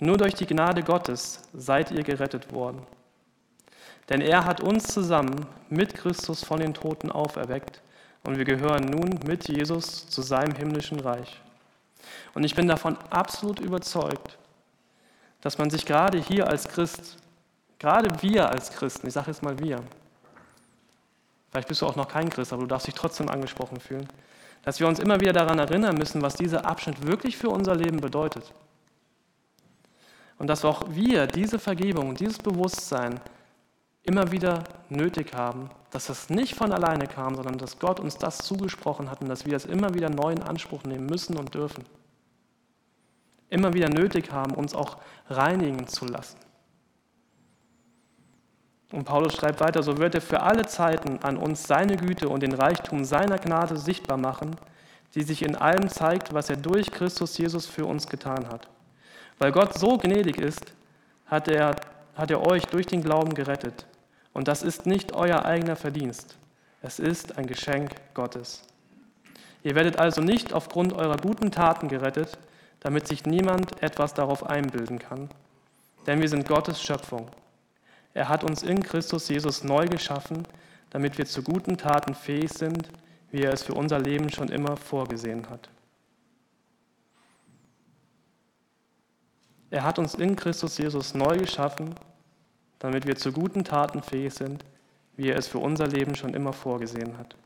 Nur 0.00 0.16
durch 0.16 0.34
die 0.34 0.46
Gnade 0.46 0.82
Gottes 0.82 1.42
seid 1.52 1.90
ihr 1.90 2.02
gerettet 2.02 2.52
worden. 2.52 2.82
Denn 4.08 4.20
er 4.20 4.44
hat 4.44 4.60
uns 4.60 4.86
zusammen 4.86 5.46
mit 5.68 5.94
Christus 5.94 6.44
von 6.44 6.60
den 6.60 6.72
Toten 6.72 7.10
auferweckt 7.10 7.82
und 8.24 8.38
wir 8.38 8.44
gehören 8.44 8.84
nun 8.84 9.18
mit 9.26 9.48
Jesus 9.48 10.08
zu 10.08 10.22
seinem 10.22 10.54
himmlischen 10.54 11.00
Reich. 11.00 11.40
Und 12.34 12.44
ich 12.44 12.54
bin 12.54 12.68
davon 12.68 12.96
absolut 13.10 13.60
überzeugt, 13.60 14.38
dass 15.40 15.58
man 15.58 15.70
sich 15.70 15.84
gerade 15.84 16.18
hier 16.18 16.48
als 16.48 16.68
Christ, 16.68 17.18
gerade 17.78 18.22
wir 18.22 18.48
als 18.48 18.70
Christen, 18.70 19.06
ich 19.06 19.14
sage 19.14 19.30
jetzt 19.30 19.42
mal 19.42 19.58
wir, 19.58 19.82
vielleicht 21.50 21.68
bist 21.68 21.82
du 21.82 21.86
auch 21.86 21.96
noch 21.96 22.08
kein 22.08 22.30
Christ, 22.30 22.52
aber 22.52 22.62
du 22.62 22.68
darfst 22.68 22.86
dich 22.86 22.94
trotzdem 22.94 23.28
angesprochen 23.28 23.78
fühlen, 23.80 24.08
dass 24.62 24.80
wir 24.80 24.88
uns 24.88 24.98
immer 24.98 25.20
wieder 25.20 25.32
daran 25.32 25.58
erinnern 25.58 25.96
müssen, 25.96 26.22
was 26.22 26.34
dieser 26.34 26.66
Abschnitt 26.66 27.06
wirklich 27.06 27.36
für 27.36 27.48
unser 27.48 27.74
Leben 27.74 28.00
bedeutet. 28.00 28.52
Und 30.38 30.46
dass 30.48 30.64
auch 30.64 30.84
wir 30.90 31.26
diese 31.26 31.58
Vergebung 31.58 32.10
und 32.10 32.20
dieses 32.20 32.38
Bewusstsein 32.38 33.20
immer 34.04 34.30
wieder 34.30 34.64
nötig 34.88 35.34
haben, 35.34 35.70
dass 35.90 36.06
das 36.06 36.30
nicht 36.30 36.54
von 36.54 36.72
alleine 36.72 37.06
kam, 37.06 37.34
sondern 37.34 37.58
dass 37.58 37.78
Gott 37.78 38.00
uns 38.00 38.16
das 38.16 38.38
zugesprochen 38.38 39.10
hat 39.10 39.20
und 39.20 39.28
dass 39.28 39.44
wir 39.44 39.52
das 39.52 39.64
immer 39.64 39.94
wieder 39.94 40.10
neu 40.10 40.32
in 40.32 40.42
Anspruch 40.42 40.84
nehmen 40.84 41.06
müssen 41.06 41.36
und 41.36 41.54
dürfen. 41.54 41.84
Immer 43.50 43.72
wieder 43.74 43.88
nötig 43.88 44.30
haben, 44.30 44.54
uns 44.54 44.74
auch 44.74 44.98
reinigen 45.28 45.86
zu 45.88 46.06
lassen. 46.06 46.38
Und 48.90 49.04
Paulus 49.04 49.34
schreibt 49.34 49.60
weiter, 49.60 49.82
so 49.82 49.98
wird 49.98 50.14
er 50.14 50.20
für 50.22 50.42
alle 50.42 50.66
Zeiten 50.66 51.18
an 51.22 51.36
uns 51.36 51.64
seine 51.64 51.96
Güte 51.96 52.28
und 52.28 52.42
den 52.42 52.54
Reichtum 52.54 53.04
seiner 53.04 53.38
Gnade 53.38 53.76
sichtbar 53.76 54.16
machen, 54.16 54.56
die 55.14 55.22
sich 55.22 55.42
in 55.42 55.56
allem 55.56 55.88
zeigt, 55.88 56.32
was 56.32 56.48
er 56.48 56.56
durch 56.56 56.90
Christus 56.90 57.36
Jesus 57.36 57.66
für 57.66 57.84
uns 57.84 58.06
getan 58.06 58.48
hat. 58.48 58.68
Weil 59.38 59.52
Gott 59.52 59.78
so 59.78 59.98
gnädig 59.98 60.38
ist, 60.38 60.72
hat 61.26 61.48
er, 61.48 61.76
hat 62.16 62.30
er 62.30 62.46
euch 62.46 62.64
durch 62.66 62.86
den 62.86 63.02
Glauben 63.02 63.34
gerettet. 63.34 63.86
Und 64.32 64.48
das 64.48 64.62
ist 64.62 64.86
nicht 64.86 65.12
euer 65.12 65.44
eigener 65.44 65.76
Verdienst. 65.76 66.36
Es 66.80 66.98
ist 66.98 67.36
ein 67.36 67.46
Geschenk 67.46 67.90
Gottes. 68.14 68.62
Ihr 69.64 69.74
werdet 69.74 69.98
also 69.98 70.22
nicht 70.22 70.52
aufgrund 70.52 70.92
eurer 70.92 71.16
guten 71.16 71.50
Taten 71.50 71.88
gerettet, 71.88 72.38
damit 72.80 73.08
sich 73.08 73.26
niemand 73.26 73.82
etwas 73.82 74.14
darauf 74.14 74.46
einbilden 74.46 74.98
kann. 74.98 75.28
Denn 76.06 76.20
wir 76.20 76.28
sind 76.28 76.46
Gottes 76.46 76.80
Schöpfung. 76.80 77.28
Er 78.18 78.28
hat 78.28 78.42
uns 78.42 78.64
in 78.64 78.82
Christus 78.82 79.28
Jesus 79.28 79.62
neu 79.62 79.86
geschaffen, 79.86 80.42
damit 80.90 81.18
wir 81.18 81.26
zu 81.26 81.40
guten 81.40 81.76
Taten 81.76 82.16
fähig 82.16 82.50
sind, 82.52 82.88
wie 83.30 83.42
er 83.42 83.52
es 83.52 83.62
für 83.62 83.74
unser 83.74 84.00
Leben 84.00 84.28
schon 84.28 84.48
immer 84.48 84.76
vorgesehen 84.76 85.48
hat. 85.48 85.70
Er 89.70 89.84
hat 89.84 90.00
uns 90.00 90.16
in 90.16 90.34
Christus 90.34 90.78
Jesus 90.78 91.14
neu 91.14 91.38
geschaffen, 91.38 91.94
damit 92.80 93.06
wir 93.06 93.14
zu 93.14 93.30
guten 93.30 93.62
Taten 93.62 94.02
fähig 94.02 94.34
sind, 94.34 94.64
wie 95.16 95.28
er 95.28 95.38
es 95.38 95.46
für 95.46 95.58
unser 95.58 95.86
Leben 95.86 96.16
schon 96.16 96.34
immer 96.34 96.52
vorgesehen 96.52 97.18
hat. 97.18 97.36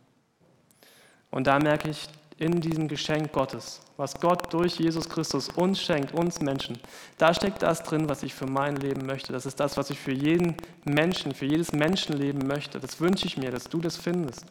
Und 1.30 1.48
da 1.48 1.58
merke 1.58 1.90
ich 1.90 2.08
in 2.42 2.60
diesem 2.60 2.88
Geschenk 2.88 3.30
Gottes, 3.30 3.80
was 3.96 4.18
Gott 4.18 4.52
durch 4.52 4.80
Jesus 4.80 5.08
Christus 5.08 5.48
uns 5.50 5.80
schenkt, 5.80 6.12
uns 6.12 6.40
Menschen, 6.40 6.76
da 7.16 7.32
steckt 7.32 7.62
das 7.62 7.84
drin, 7.84 8.08
was 8.08 8.24
ich 8.24 8.34
für 8.34 8.46
mein 8.46 8.74
Leben 8.74 9.06
möchte. 9.06 9.32
Das 9.32 9.46
ist 9.46 9.60
das, 9.60 9.76
was 9.76 9.90
ich 9.90 10.00
für 10.00 10.12
jeden 10.12 10.56
Menschen, 10.84 11.34
für 11.34 11.46
jedes 11.46 11.72
Menschenleben 11.72 12.44
möchte. 12.46 12.80
Das 12.80 13.00
wünsche 13.00 13.26
ich 13.26 13.36
mir, 13.36 13.52
dass 13.52 13.68
du 13.68 13.78
das 13.78 13.96
findest. 13.96 14.46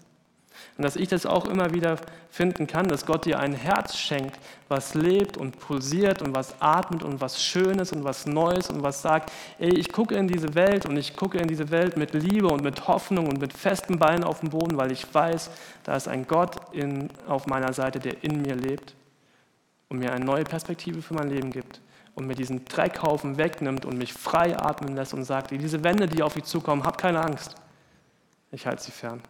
Und 0.78 0.84
dass 0.84 0.96
ich 0.96 1.10
das 1.10 1.26
auch 1.26 1.48
immer 1.48 1.74
wieder 1.74 1.98
finden 2.30 2.66
kann, 2.66 2.88
dass 2.88 3.06
Gott 3.06 3.26
dir 3.26 3.40
ein 3.40 3.54
Herz 3.54 3.98
schenkt, 3.98 4.40
was 4.70 4.96
lebt 4.96 5.38
und 5.38 5.60
pulsiert 5.60 6.22
und 6.22 6.34
was 6.34 6.56
atmet 6.62 7.04
und 7.04 7.20
was 7.20 7.44
Schönes 7.44 7.92
und 7.92 8.04
was 8.04 8.26
Neues 8.26 8.70
und 8.70 8.82
was 8.82 9.02
sagt, 9.02 9.32
ey, 9.60 9.70
ich 9.70 9.92
gucke 9.92 10.16
in 10.16 10.28
diese 10.28 10.56
Welt 10.56 10.86
und 10.86 10.96
ich 10.98 11.16
gucke 11.16 11.38
in 11.38 11.48
diese 11.48 11.72
Welt 11.72 11.98
mit 11.98 12.14
Liebe 12.14 12.48
und 12.48 12.64
mit 12.64 12.88
Hoffnung 12.88 13.28
und 13.28 13.40
mit 13.40 13.54
festen 13.54 14.00
Beinen 14.00 14.24
auf 14.24 14.40
dem 14.40 14.50
Boden, 14.50 14.78
weil 14.78 14.92
ich 14.92 15.14
weiß, 15.14 15.52
da 15.84 15.96
ist 15.96 16.08
ein 16.08 16.26
Gott 16.26 16.56
in, 16.74 17.10
auf 17.28 17.48
meiner 17.48 17.74
Seite, 17.74 18.00
der 18.00 18.24
in 18.24 18.42
mir 18.42 18.56
lebt 18.56 18.96
und 19.90 20.00
mir 20.00 20.14
eine 20.14 20.24
neue 20.24 20.46
Perspektive 20.46 21.02
für 21.02 21.14
mein 21.14 21.30
Leben 21.30 21.52
gibt 21.52 21.82
und 22.16 22.28
mir 22.28 22.36
diesen 22.36 22.66
Dreckhaufen 22.66 23.38
wegnimmt 23.38 23.86
und 23.86 23.98
mich 23.98 24.14
frei 24.14 24.58
atmen 24.58 24.96
lässt 24.96 25.14
und 25.14 25.26
sagt, 25.26 25.52
diese 25.52 25.84
Wände, 25.84 26.08
die 26.08 26.24
auf 26.24 26.36
mich 26.36 26.46
zukommen, 26.46 26.84
hab 26.84 26.98
keine 26.98 27.22
Angst. 27.22 27.56
Ich 28.52 28.66
halte 28.66 28.84
sie 28.84 28.92
fern 28.92 29.22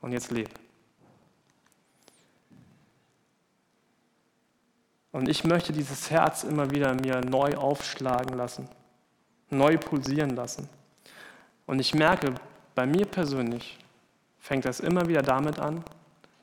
und 0.00 0.12
jetzt 0.12 0.30
leb. 0.30 0.50
Und 5.12 5.28
ich 5.28 5.44
möchte 5.44 5.72
dieses 5.72 6.10
Herz 6.10 6.44
immer 6.44 6.70
wieder 6.70 6.92
mir 6.94 7.22
neu 7.22 7.56
aufschlagen 7.56 8.36
lassen, 8.36 8.68
neu 9.48 9.78
pulsieren 9.78 10.36
lassen. 10.36 10.68
Und 11.66 11.80
ich 11.80 11.94
merke, 11.94 12.34
bei 12.74 12.84
mir 12.84 13.06
persönlich 13.06 13.78
fängt 14.38 14.66
das 14.66 14.80
immer 14.80 15.08
wieder 15.08 15.22
damit 15.22 15.58
an, 15.58 15.82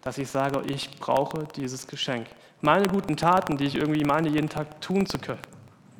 dass 0.02 0.18
ich 0.18 0.30
sage, 0.30 0.64
ich 0.66 0.90
brauche 1.00 1.46
dieses 1.56 1.86
Geschenk. 1.88 2.28
Meine 2.62 2.88
guten 2.88 3.16
Taten, 3.16 3.58
die 3.58 3.66
ich 3.66 3.76
irgendwie 3.76 4.04
meine, 4.04 4.30
jeden 4.30 4.50
Tag 4.50 4.82
tun 4.82 5.06
zu 5.06 5.20
können, 5.20 5.42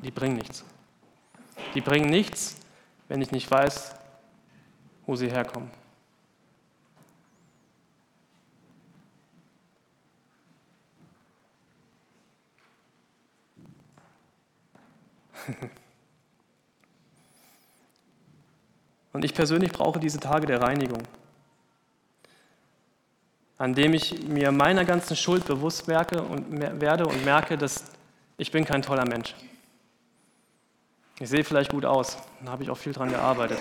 die 0.02 0.10
bringen 0.10 0.36
nichts. 0.36 0.64
Die 1.74 1.80
bringen 1.80 2.10
nichts, 2.10 2.56
wenn 3.08 3.22
ich 3.22 3.30
nicht 3.30 3.50
weiß, 3.50 3.94
wo 5.06 5.14
sie 5.14 5.30
herkommen. 5.30 5.70
Und 19.12 19.24
ich 19.24 19.32
persönlich 19.32 19.72
brauche 19.72 20.00
diese 20.00 20.18
Tage 20.18 20.46
der 20.46 20.60
Reinigung, 20.60 21.02
an 23.58 23.72
dem 23.72 23.94
ich 23.94 24.26
mir 24.26 24.50
meiner 24.50 24.84
ganzen 24.84 25.16
Schuld 25.16 25.46
bewusst 25.46 25.86
merke 25.86 26.20
und 26.20 26.60
werde 26.80 27.06
und 27.06 27.24
merke, 27.24 27.56
dass 27.56 27.84
ich 28.36 28.50
bin 28.50 28.64
kein 28.64 28.82
toller 28.82 29.06
Mensch. 29.06 29.36
Ich 31.20 31.28
sehe 31.28 31.44
vielleicht 31.44 31.70
gut 31.70 31.84
aus, 31.84 32.18
da 32.44 32.50
habe 32.50 32.64
ich 32.64 32.70
auch 32.70 32.76
viel 32.76 32.92
dran 32.92 33.08
gearbeitet. 33.08 33.60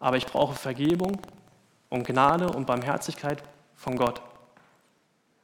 Aber 0.00 0.16
ich 0.16 0.24
brauche 0.24 0.54
Vergebung 0.54 1.20
und 1.90 2.06
Gnade 2.06 2.48
und 2.48 2.66
Barmherzigkeit 2.66 3.42
von 3.76 3.96
Gott. 3.96 4.22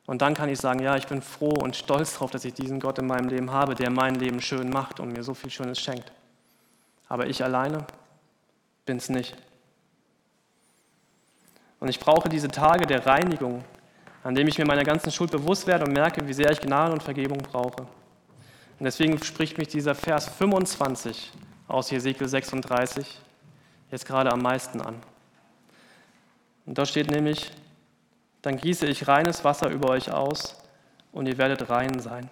Und 0.09 0.23
dann 0.23 0.33
kann 0.33 0.49
ich 0.49 0.59
sagen, 0.59 0.81
ja, 0.81 0.97
ich 0.97 1.07
bin 1.07 1.21
froh 1.21 1.53
und 1.53 1.77
stolz 1.77 2.14
darauf, 2.14 2.31
dass 2.31 2.47
ich 2.47 2.55
diesen 2.55 2.81
Gott 2.81 2.99
in 2.99 3.07
meinem 3.07 3.29
Leben 3.29 3.51
habe, 3.51 3.75
der 3.75 3.90
mein 3.90 4.14
Leben 4.14 4.40
schön 4.40 4.71
macht 4.71 5.01
und 5.01 5.12
mir 5.12 5.23
so 5.23 5.35
viel 5.35 5.51
Schönes 5.51 5.79
schenkt. 5.79 6.11
Aber 7.11 7.27
ich 7.27 7.44
alleine 7.44 7.85
bin 8.87 8.97
es 8.97 9.11
nicht. 9.11 9.37
Und 11.79 11.88
ich 11.88 12.01
brauche 12.01 12.31
diese 12.31 12.49
Tage 12.49 12.87
der 12.87 13.05
Reinigung, 13.05 13.62
an 14.25 14.35
dem 14.35 14.49
ich 14.49 14.57
mir 14.57 14.64
meiner 14.64 14.83
ganzen 14.83 15.12
Schuld 15.12 15.31
bewusst 15.31 15.66
werde 15.66 15.85
und 15.85 15.92
merke, 15.92 16.27
wie 16.27 16.33
sehr 16.33 16.51
ich 16.51 16.61
Gnade 16.61 16.94
und 16.94 17.03
Vergebung 17.03 17.42
brauche. 17.42 17.83
Und 17.83 18.85
deswegen 18.85 19.23
spricht 19.23 19.59
mich 19.59 19.68
dieser 19.68 19.94
Vers 19.94 20.27
25 20.27 21.33
aus 21.66 21.90
Hesekiel 21.90 22.29
36 22.29 23.21
jetzt 23.90 24.07
gerade 24.07 24.33
am 24.33 24.40
meisten 24.40 24.81
an. 24.81 25.03
Und 26.64 26.79
da 26.79 26.87
steht 26.87 27.11
nämlich, 27.11 27.51
dann 28.42 28.57
gieße 28.57 28.87
ich 28.87 29.09
reines 29.09 29.44
Wasser 29.44 29.70
über 29.70 29.90
euch 29.90 30.11
aus 30.12 30.57
und 31.12 31.27
ihr 31.27 31.38
werdet 31.38 31.68
rein 31.70 32.01
sein. 32.01 32.29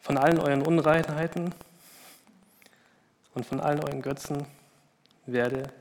Von 0.00 0.18
allen 0.18 0.40
euren 0.40 0.62
Unreinheiten 0.62 1.54
und 3.34 3.46
von 3.46 3.60
allen 3.60 3.78
euren 3.84 4.02
Götzen 4.02 4.44
werde 5.26 5.72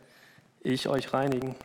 ich 0.61 0.87
euch 0.87 1.13
reinigen. 1.13 1.55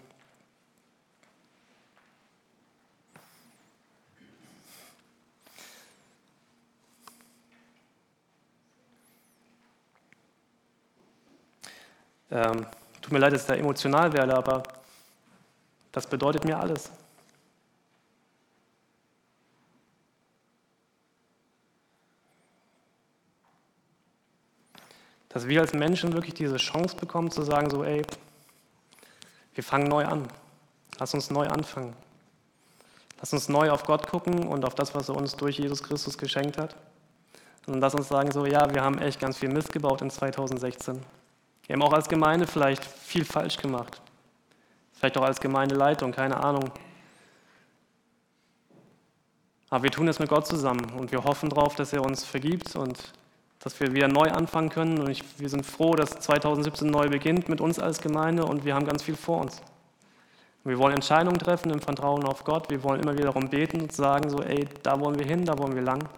Ähm, 12.30 12.66
tut 13.00 13.12
mir 13.12 13.18
leid, 13.18 13.32
dass 13.32 13.42
ich 13.42 13.46
da 13.48 13.54
emotional 13.54 14.12
werde, 14.12 14.34
aber 14.34 14.62
das 15.92 16.06
bedeutet 16.06 16.44
mir 16.44 16.58
alles. 16.58 16.90
Dass 25.28 25.48
wir 25.48 25.60
als 25.60 25.72
Menschen 25.72 26.12
wirklich 26.12 26.34
diese 26.34 26.56
Chance 26.56 26.96
bekommen 26.96 27.30
zu 27.30 27.42
sagen, 27.42 27.68
so, 27.68 27.82
ey, 27.84 28.02
wir 29.54 29.64
fangen 29.64 29.88
neu 29.88 30.04
an. 30.04 30.28
Lass 30.98 31.12
uns 31.14 31.30
neu 31.30 31.46
anfangen. 31.48 31.94
Lass 33.18 33.32
uns 33.32 33.48
neu 33.48 33.70
auf 33.70 33.84
Gott 33.84 34.06
gucken 34.06 34.46
und 34.46 34.64
auf 34.64 34.74
das, 34.74 34.94
was 34.94 35.08
er 35.08 35.16
uns 35.16 35.34
durch 35.36 35.58
Jesus 35.58 35.82
Christus 35.82 36.18
geschenkt 36.18 36.58
hat. 36.58 36.76
Und 37.66 37.80
lass 37.80 37.94
uns 37.94 38.08
sagen, 38.08 38.30
so, 38.30 38.46
ja, 38.46 38.72
wir 38.74 38.82
haben 38.82 38.98
echt 38.98 39.18
ganz 39.18 39.38
viel 39.38 39.48
Mist 39.48 39.72
gebaut 39.72 40.02
in 40.02 40.10
2016. 40.10 41.00
Wir 41.66 41.74
haben 41.74 41.82
auch 41.82 41.92
als 41.92 42.08
Gemeinde 42.08 42.46
vielleicht 42.46 42.84
viel 42.84 43.24
falsch 43.24 43.56
gemacht. 43.56 44.00
Vielleicht 44.92 45.16
auch 45.16 45.24
als 45.24 45.40
Gemeindeleitung, 45.40 46.12
keine 46.12 46.42
Ahnung. 46.42 46.70
Aber 49.70 49.82
wir 49.82 49.90
tun 49.90 50.06
es 50.08 50.18
mit 50.18 50.28
Gott 50.28 50.46
zusammen 50.46 50.92
und 50.98 51.10
wir 51.10 51.24
hoffen 51.24 51.48
darauf, 51.48 51.74
dass 51.74 51.92
er 51.92 52.04
uns 52.04 52.24
vergibt 52.24 52.76
und 52.76 52.98
dass 53.58 53.80
wir 53.80 53.92
wieder 53.92 54.08
neu 54.08 54.30
anfangen 54.30 54.68
können. 54.68 54.98
Und 54.98 55.10
ich, 55.10 55.22
wir 55.38 55.48
sind 55.48 55.64
froh, 55.64 55.94
dass 55.94 56.10
2017 56.10 56.88
neu 56.88 57.08
beginnt 57.08 57.48
mit 57.48 57.60
uns 57.60 57.78
als 57.78 58.00
Gemeinde 58.00 58.44
und 58.44 58.64
wir 58.64 58.74
haben 58.74 58.86
ganz 58.86 59.02
viel 59.02 59.16
vor 59.16 59.40
uns. 59.40 59.62
Wir 60.64 60.78
wollen 60.78 60.94
Entscheidungen 60.94 61.38
treffen 61.38 61.70
im 61.70 61.80
Vertrauen 61.80 62.24
auf 62.24 62.44
Gott. 62.44 62.70
Wir 62.70 62.82
wollen 62.82 63.02
immer 63.02 63.14
wieder 63.14 63.26
darum 63.26 63.48
beten 63.48 63.82
und 63.82 63.92
sagen 63.92 64.30
so, 64.30 64.38
ey, 64.42 64.66
da 64.82 64.98
wollen 65.00 65.18
wir 65.18 65.26
hin, 65.26 65.44
da 65.44 65.58
wollen 65.58 65.74
wir 65.74 65.82
lang. 65.82 66.08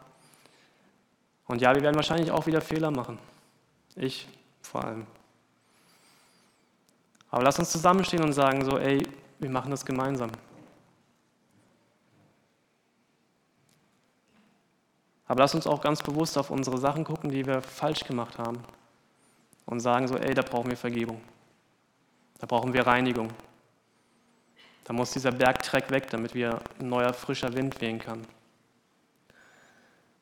Und 1.47 1.61
ja, 1.61 1.75
wir 1.75 1.83
werden 1.83 1.97
wahrscheinlich 1.97 2.31
auch 2.31 2.47
wieder 2.47 2.61
Fehler 2.61 2.91
machen. 2.91 3.19
Ich 3.97 4.29
vor 4.63 4.85
allem. 4.85 5.07
Aber 7.37 7.45
lass 7.45 7.59
uns 7.59 7.71
zusammenstehen 7.71 8.25
und 8.25 8.33
sagen 8.33 8.65
so, 8.65 8.79
ey, 8.79 9.07
wir 9.41 9.51
machen 9.51 9.71
das 9.71 9.85
gemeinsam. 9.85 10.31
Aber 15.27 15.41
lass 15.41 15.55
uns 15.55 15.67
auch 15.67 15.83
ganz 15.83 16.03
bewusst 16.03 16.39
auf 16.39 16.51
unsere 16.51 16.79
Sachen 16.79 17.05
gucken, 17.05 17.31
die 17.31 17.45
wir 17.45 17.61
falsch 17.61 18.05
gemacht 18.05 18.39
haben. 18.39 18.65
Und 19.67 19.81
sagen 19.81 20.09
so, 20.09 20.17
ey, 20.17 20.33
da 20.33 20.41
brauchen 20.41 20.71
wir 20.71 20.79
Vergebung. 20.79 21.21
Da 22.39 22.47
brauchen 22.47 22.73
wir 22.73 22.87
Reinigung. 22.87 23.29
Da 24.85 24.95
muss 24.95 25.11
dieser 25.11 25.33
Bergtreck 25.33 25.91
weg, 25.91 26.09
damit 26.09 26.33
wir 26.33 26.63
ein 26.81 26.89
neuer, 26.89 27.13
frischer 27.13 27.53
Wind 27.53 27.83
wehen 27.83 27.99
kann. 27.99 28.27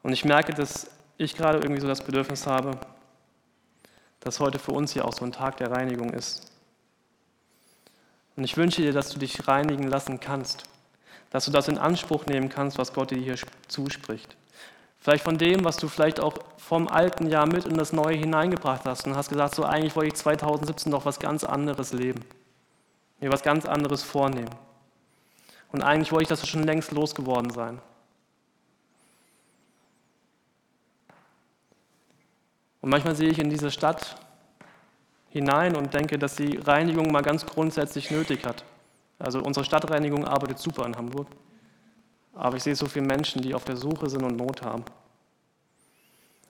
Und 0.03 0.13
ich 0.13 0.25
merke, 0.25 0.53
dass 0.53 0.91
ich 1.17 1.37
gerade 1.37 1.59
irgendwie 1.59 1.81
so 1.81 1.87
das 1.87 2.03
Bedürfnis 2.03 2.45
habe, 2.49 2.77
dass 4.19 4.41
heute 4.41 4.59
für 4.59 4.73
uns 4.73 4.95
hier 4.95 5.05
auch 5.05 5.13
so 5.13 5.25
ein 5.25 5.31
Tag 5.31 5.59
der 5.59 5.71
Reinigung 5.71 6.13
ist. 6.13 6.54
Und 8.37 8.45
ich 8.45 8.57
wünsche 8.57 8.83
dir, 8.83 8.93
dass 8.93 9.11
du 9.11 9.19
dich 9.19 9.47
reinigen 9.47 9.89
lassen 9.89 10.21
kannst, 10.21 10.65
dass 11.31 11.45
du 11.45 11.51
das 11.51 11.69
in 11.69 11.79
Anspruch 11.79 12.27
nehmen 12.27 12.49
kannst, 12.49 12.79
was 12.79 12.93
Gott 12.93 13.11
dir 13.11 13.19
hier 13.19 13.37
zuspricht. 13.69 14.37
Vielleicht 14.99 15.25
von 15.25 15.37
dem, 15.37 15.65
was 15.65 15.77
du 15.77 15.89
vielleicht 15.89 16.19
auch 16.19 16.39
vom 16.57 16.89
alten 16.89 17.29
Jahr 17.29 17.47
mit 17.47 17.67
in 17.67 17.77
das 17.77 17.93
neue 17.93 18.17
hineingebracht 18.17 18.87
hast 18.87 19.07
und 19.07 19.17
hast 19.17 19.29
gesagt, 19.29 19.55
so 19.55 19.65
eigentlich 19.65 19.95
wollte 19.97 20.09
ich 20.09 20.15
2017 20.15 20.91
noch 20.91 21.05
was 21.05 21.19
ganz 21.19 21.45
anderes 21.45 21.93
leben, 21.93 22.25
mir 23.21 23.31
was 23.31 23.43
ganz 23.43 23.67
anderes 23.67 24.03
vornehmen. 24.03 24.55
Und 25.73 25.83
eigentlich 25.83 26.11
wollte 26.11 26.23
ich 26.23 26.29
das 26.29 26.49
schon 26.49 26.63
längst 26.63 26.93
losgeworden 26.93 27.51
sein. 27.51 27.81
Und 32.81 32.91
manchmal 32.91 33.17
sehe 33.17 33.29
ich 33.29 33.39
in 33.39 33.51
dieser 33.51 33.71
Stadt 33.71 34.17
hinein 35.35 35.75
und 35.75 35.93
denke, 35.93 36.17
dass 36.17 36.37
die 36.37 36.57
Reinigung 36.57 37.11
mal 37.11 37.21
ganz 37.21 37.45
grundsätzlich 37.45 38.11
nötig 38.13 38.47
hat. 38.47 38.65
Also 39.19 39.41
unsere 39.41 39.65
Stadtreinigung 39.65 40.25
arbeitet 40.25 40.61
super 40.61 40.87
in 40.87 40.97
Hamburg. 40.97 41.27
Aber 42.35 42.57
ich 42.57 42.63
sehe 42.63 42.77
so 42.77 42.87
viele 42.87 43.05
Menschen, 43.05 43.43
die 43.43 43.53
auf 43.53 43.65
der 43.65 43.77
Suche 43.77 44.09
sind 44.09 44.23
und 44.23 44.37
Not 44.37 44.63
haben. 44.63 44.85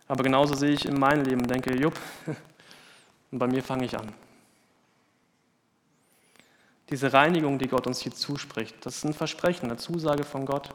Aber 0.06 0.22
genauso 0.22 0.54
sehe 0.54 0.72
ich 0.72 0.84
in 0.84 1.00
meinem 1.00 1.24
Leben 1.24 1.46
denke, 1.46 1.74
jupp, 1.74 1.98
und 3.30 3.38
bei 3.38 3.46
mir 3.46 3.62
fange 3.62 3.86
ich 3.86 3.98
an. 3.98 4.12
Diese 6.90 7.10
Reinigung, 7.10 7.58
die 7.58 7.68
Gott 7.68 7.86
uns 7.86 8.00
hier 8.00 8.12
zuspricht, 8.12 8.84
das 8.84 8.96
ist 8.96 9.04
ein 9.04 9.14
Versprechen, 9.14 9.70
eine 9.70 9.78
Zusage 9.78 10.24
von 10.24 10.44
Gott. 10.44 10.68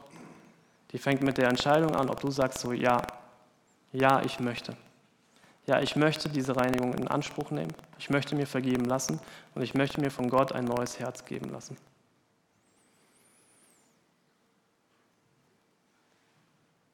Die 0.90 0.98
fängt 0.98 1.22
mit 1.22 1.38
der 1.38 1.48
Entscheidung 1.48 1.94
an, 1.94 2.10
ob 2.10 2.20
du 2.20 2.32
sagst 2.32 2.58
so, 2.58 2.72
ja, 2.72 3.02
ja, 3.92 4.20
ich 4.22 4.40
möchte 4.40 4.76
ja, 5.70 5.80
ich 5.80 5.94
möchte 5.94 6.28
diese 6.28 6.56
Reinigung 6.56 6.94
in 6.94 7.06
Anspruch 7.06 7.52
nehmen, 7.52 7.72
ich 7.96 8.10
möchte 8.10 8.34
mir 8.34 8.48
vergeben 8.48 8.86
lassen 8.86 9.20
und 9.54 9.62
ich 9.62 9.72
möchte 9.72 10.00
mir 10.00 10.10
von 10.10 10.28
Gott 10.28 10.50
ein 10.50 10.64
neues 10.64 10.98
Herz 10.98 11.24
geben 11.24 11.48
lassen. 11.48 11.76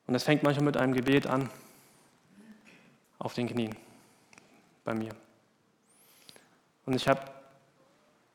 Und 0.07 0.15
es 0.15 0.25
fängt 0.25 0.43
manchmal 0.43 0.67
mit 0.67 0.77
einem 0.77 0.93
Gebet 0.93 1.27
an, 1.27 1.49
auf 3.19 3.33
den 3.33 3.49
Knien, 3.49 3.75
bei 4.85 4.93
mir. 4.93 5.17
Und 6.85 6.93
ich 6.93 7.09
hab, 7.09 7.33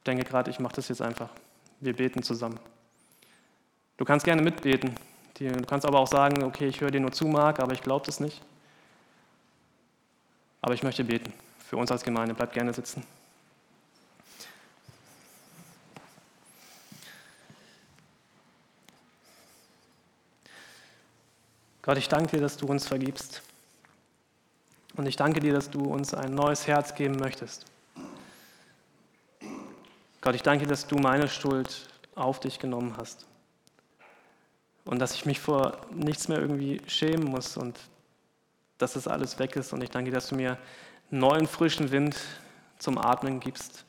denke 0.08 0.24
gerade, 0.24 0.50
ich 0.50 0.60
mache 0.60 0.78
das 0.78 0.88
jetzt 0.88 1.04
einfach. 1.04 1.30
Wir 1.82 1.96
beten 1.96 2.24
zusammen. 2.24 2.60
Du 3.98 4.06
kannst 4.06 4.26
gerne 4.26 4.42
mitbeten. 4.42 4.96
Du 5.38 5.62
kannst 5.68 5.86
aber 5.86 6.00
auch 6.00 6.08
sagen, 6.08 6.44
okay, 6.44 6.66
ich 6.66 6.82
höre 6.82 6.90
dir 6.90 7.00
nur 7.00 7.12
zu, 7.12 7.28
Marc, 7.28 7.60
aber 7.60 7.74
ich 7.74 7.84
glaube 7.84 8.08
das 8.08 8.20
nicht. 8.20 8.42
Aber 10.62 10.74
ich 10.74 10.84
möchte 10.84 11.04
beten 11.04 11.34
für 11.68 11.78
uns 11.78 11.92
als 11.92 12.04
Gemeinde. 12.04 12.36
Bleibt 12.36 12.54
gerne 12.54 12.74
sitzen. 12.74 13.04
Gott, 21.82 21.98
ich 21.98 22.08
danke 22.08 22.38
dir, 22.38 22.42
dass 22.42 22.58
du 22.58 22.68
uns 22.68 22.88
vergibst. 22.88 23.42
Und 24.96 25.08
ich 25.08 25.16
danke 25.16 25.40
dir, 25.40 25.54
dass 25.54 25.70
du 25.70 25.84
uns 25.84 26.14
ein 26.14 26.36
neues 26.36 26.68
Herz 26.68 26.94
geben 26.94 27.16
möchtest. 27.16 27.66
Gott, 30.22 30.36
ich 30.36 30.44
danke 30.44 30.66
dir, 30.66 30.70
dass 30.70 30.86
du 30.86 30.98
meine 30.98 31.28
Schuld 31.28 31.88
auf 32.14 32.40
dich 32.40 32.60
genommen 32.60 32.96
hast. 32.98 33.26
Und 34.86 35.00
dass 35.00 35.16
ich 35.16 35.26
mich 35.26 35.40
vor 35.40 35.78
nichts 35.92 36.28
mehr 36.28 36.40
irgendwie 36.40 36.82
schämen 36.86 37.26
muss 37.26 37.58
und 37.58 37.80
dass 38.82 38.94
das 38.94 39.08
alles 39.08 39.40
weg 39.40 39.56
ist. 39.56 39.74
Und 39.74 39.84
ich 39.84 39.90
danke, 39.90 40.12
dass 40.12 40.28
du 40.28 40.36
mir 40.36 40.58
neuen, 41.10 41.48
frischen 41.48 41.92
Wind 41.92 42.16
zum 42.78 42.98
Atmen 42.98 43.40
gibst. 43.40 43.86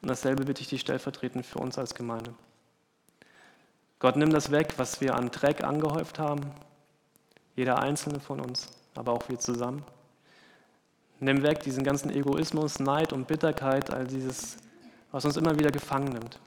Und 0.00 0.08
dasselbe 0.08 0.44
bitte 0.44 0.62
ich 0.62 0.68
dich 0.68 0.80
stellvertretend 0.80 1.44
für 1.44 1.58
uns 1.58 1.78
als 1.78 1.94
Gemeinde. 1.94 2.34
Gott, 3.98 4.16
nimm 4.16 4.30
das 4.30 4.50
weg, 4.52 4.74
was 4.76 5.00
wir 5.00 5.16
an 5.16 5.30
Dreck 5.30 5.64
angehäuft 5.64 6.18
haben. 6.18 6.52
Jeder 7.56 7.80
einzelne 7.80 8.20
von 8.20 8.40
uns, 8.40 8.68
aber 8.94 9.12
auch 9.12 9.28
wir 9.28 9.40
zusammen. 9.40 9.84
Nimm 11.18 11.42
weg 11.42 11.60
diesen 11.64 11.82
ganzen 11.82 12.10
Egoismus, 12.10 12.78
Neid 12.78 13.12
und 13.12 13.26
Bitterkeit, 13.26 13.90
all 13.90 14.06
dieses, 14.06 14.58
was 15.10 15.24
uns 15.24 15.36
immer 15.36 15.58
wieder 15.58 15.72
gefangen 15.72 16.12
nimmt. 16.12 16.38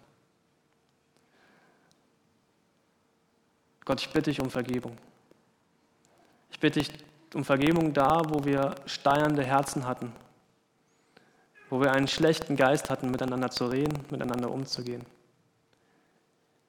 Gott, 3.84 4.00
ich 4.00 4.08
bitte 4.14 4.30
dich 4.30 4.40
um 4.40 4.50
Vergebung. 4.50 4.98
Ich 6.52 6.60
bitte 6.60 6.80
dich, 6.80 6.90
um 7.36 7.46
Vergebung 7.46 7.94
da, 7.94 8.22
wo 8.28 8.44
wir 8.44 8.76
steinernde 8.86 9.44
Herzen 9.44 9.88
hatten, 9.88 10.12
wo 11.70 11.80
wir 11.80 11.92
einen 11.92 12.08
schlechten 12.08 12.56
Geist 12.56 12.90
hatten, 12.90 13.12
miteinander 13.12 13.50
zu 13.50 13.66
reden, 13.68 14.06
miteinander 14.10 14.52
umzugehen. 14.52 15.06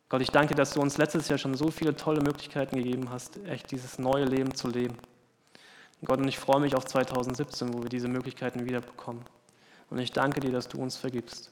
Gott, 0.09 0.21
ich 0.21 0.31
danke, 0.31 0.55
dass 0.55 0.75
du 0.75 0.81
uns 0.81 0.99
letztes 0.99 1.29
Jahr 1.29 1.39
schon 1.39 1.55
so 1.55 1.71
viele 1.71 1.97
tolle 1.97 2.21
Möglichkeiten 2.21 2.77
gegeben 2.77 3.09
hast, 3.11 3.39
echt 3.47 3.71
dieses 3.71 3.99
neue 3.99 4.27
Leben 4.27 4.55
zu 4.55 4.69
leben. 4.69 4.99
Gott, 6.05 6.19
und 6.19 6.29
ich 6.29 6.39
freue 6.39 6.61
mich 6.61 6.75
auf 6.75 6.85
2017, 6.85 7.73
wo 7.73 7.83
wir 7.83 7.89
diese 7.89 8.09
Möglichkeiten 8.09 8.65
wieder 8.65 8.81
bekommen. 8.81 9.25
Und 9.89 9.99
ich 9.99 10.13
danke 10.13 10.41
dir, 10.41 10.51
dass 10.51 10.69
du 10.69 10.79
uns 10.81 10.97
vergibst. 10.97 11.51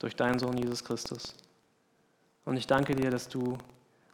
Durch 0.00 0.16
deinen 0.16 0.38
Sohn 0.38 0.56
Jesus 0.56 0.84
Christus. 0.84 1.34
Und 2.44 2.56
ich 2.56 2.66
danke 2.66 2.94
dir, 2.96 3.10
dass 3.10 3.28
du 3.28 3.56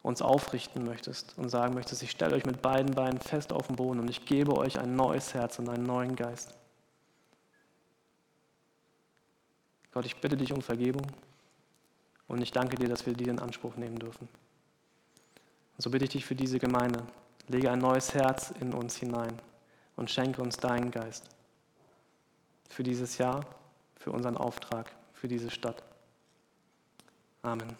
uns 0.07 0.21
aufrichten 0.21 0.85
möchtest 0.85 1.37
und 1.37 1.49
sagen 1.49 1.73
möchtest, 1.73 2.01
ich 2.01 2.11
stelle 2.11 2.33
euch 2.33 2.45
mit 2.45 2.61
beiden 2.61 2.95
Beinen 2.95 3.19
fest 3.19 3.51
auf 3.51 3.67
den 3.67 3.75
Boden 3.75 3.99
und 3.99 4.09
ich 4.09 4.25
gebe 4.25 4.55
euch 4.55 4.79
ein 4.79 4.95
neues 4.95 5.33
Herz 5.33 5.59
und 5.59 5.67
einen 5.67 5.83
neuen 5.83 6.15
Geist. 6.15 6.55
Gott, 9.91 10.05
ich 10.05 10.15
bitte 10.15 10.37
dich 10.37 10.53
um 10.53 10.61
Vergebung 10.61 11.05
und 12.29 12.41
ich 12.41 12.51
danke 12.51 12.77
dir, 12.77 12.87
dass 12.87 13.05
wir 13.05 13.13
die 13.13 13.25
in 13.25 13.39
Anspruch 13.39 13.75
nehmen 13.75 13.99
dürfen. 13.99 14.29
Und 15.75 15.81
so 15.81 15.89
bitte 15.89 16.05
ich 16.05 16.11
dich 16.11 16.25
für 16.25 16.35
diese 16.35 16.57
Gemeinde, 16.57 17.03
lege 17.49 17.69
ein 17.69 17.79
neues 17.79 18.13
Herz 18.13 18.53
in 18.61 18.73
uns 18.73 18.95
hinein 18.95 19.41
und 19.97 20.09
schenke 20.09 20.41
uns 20.41 20.55
deinen 20.55 20.89
Geist 20.89 21.25
für 22.69 22.83
dieses 22.83 23.17
Jahr, 23.17 23.45
für 23.97 24.11
unseren 24.11 24.37
Auftrag, 24.37 24.89
für 25.11 25.27
diese 25.27 25.51
Stadt. 25.51 25.83
Amen. 27.41 27.75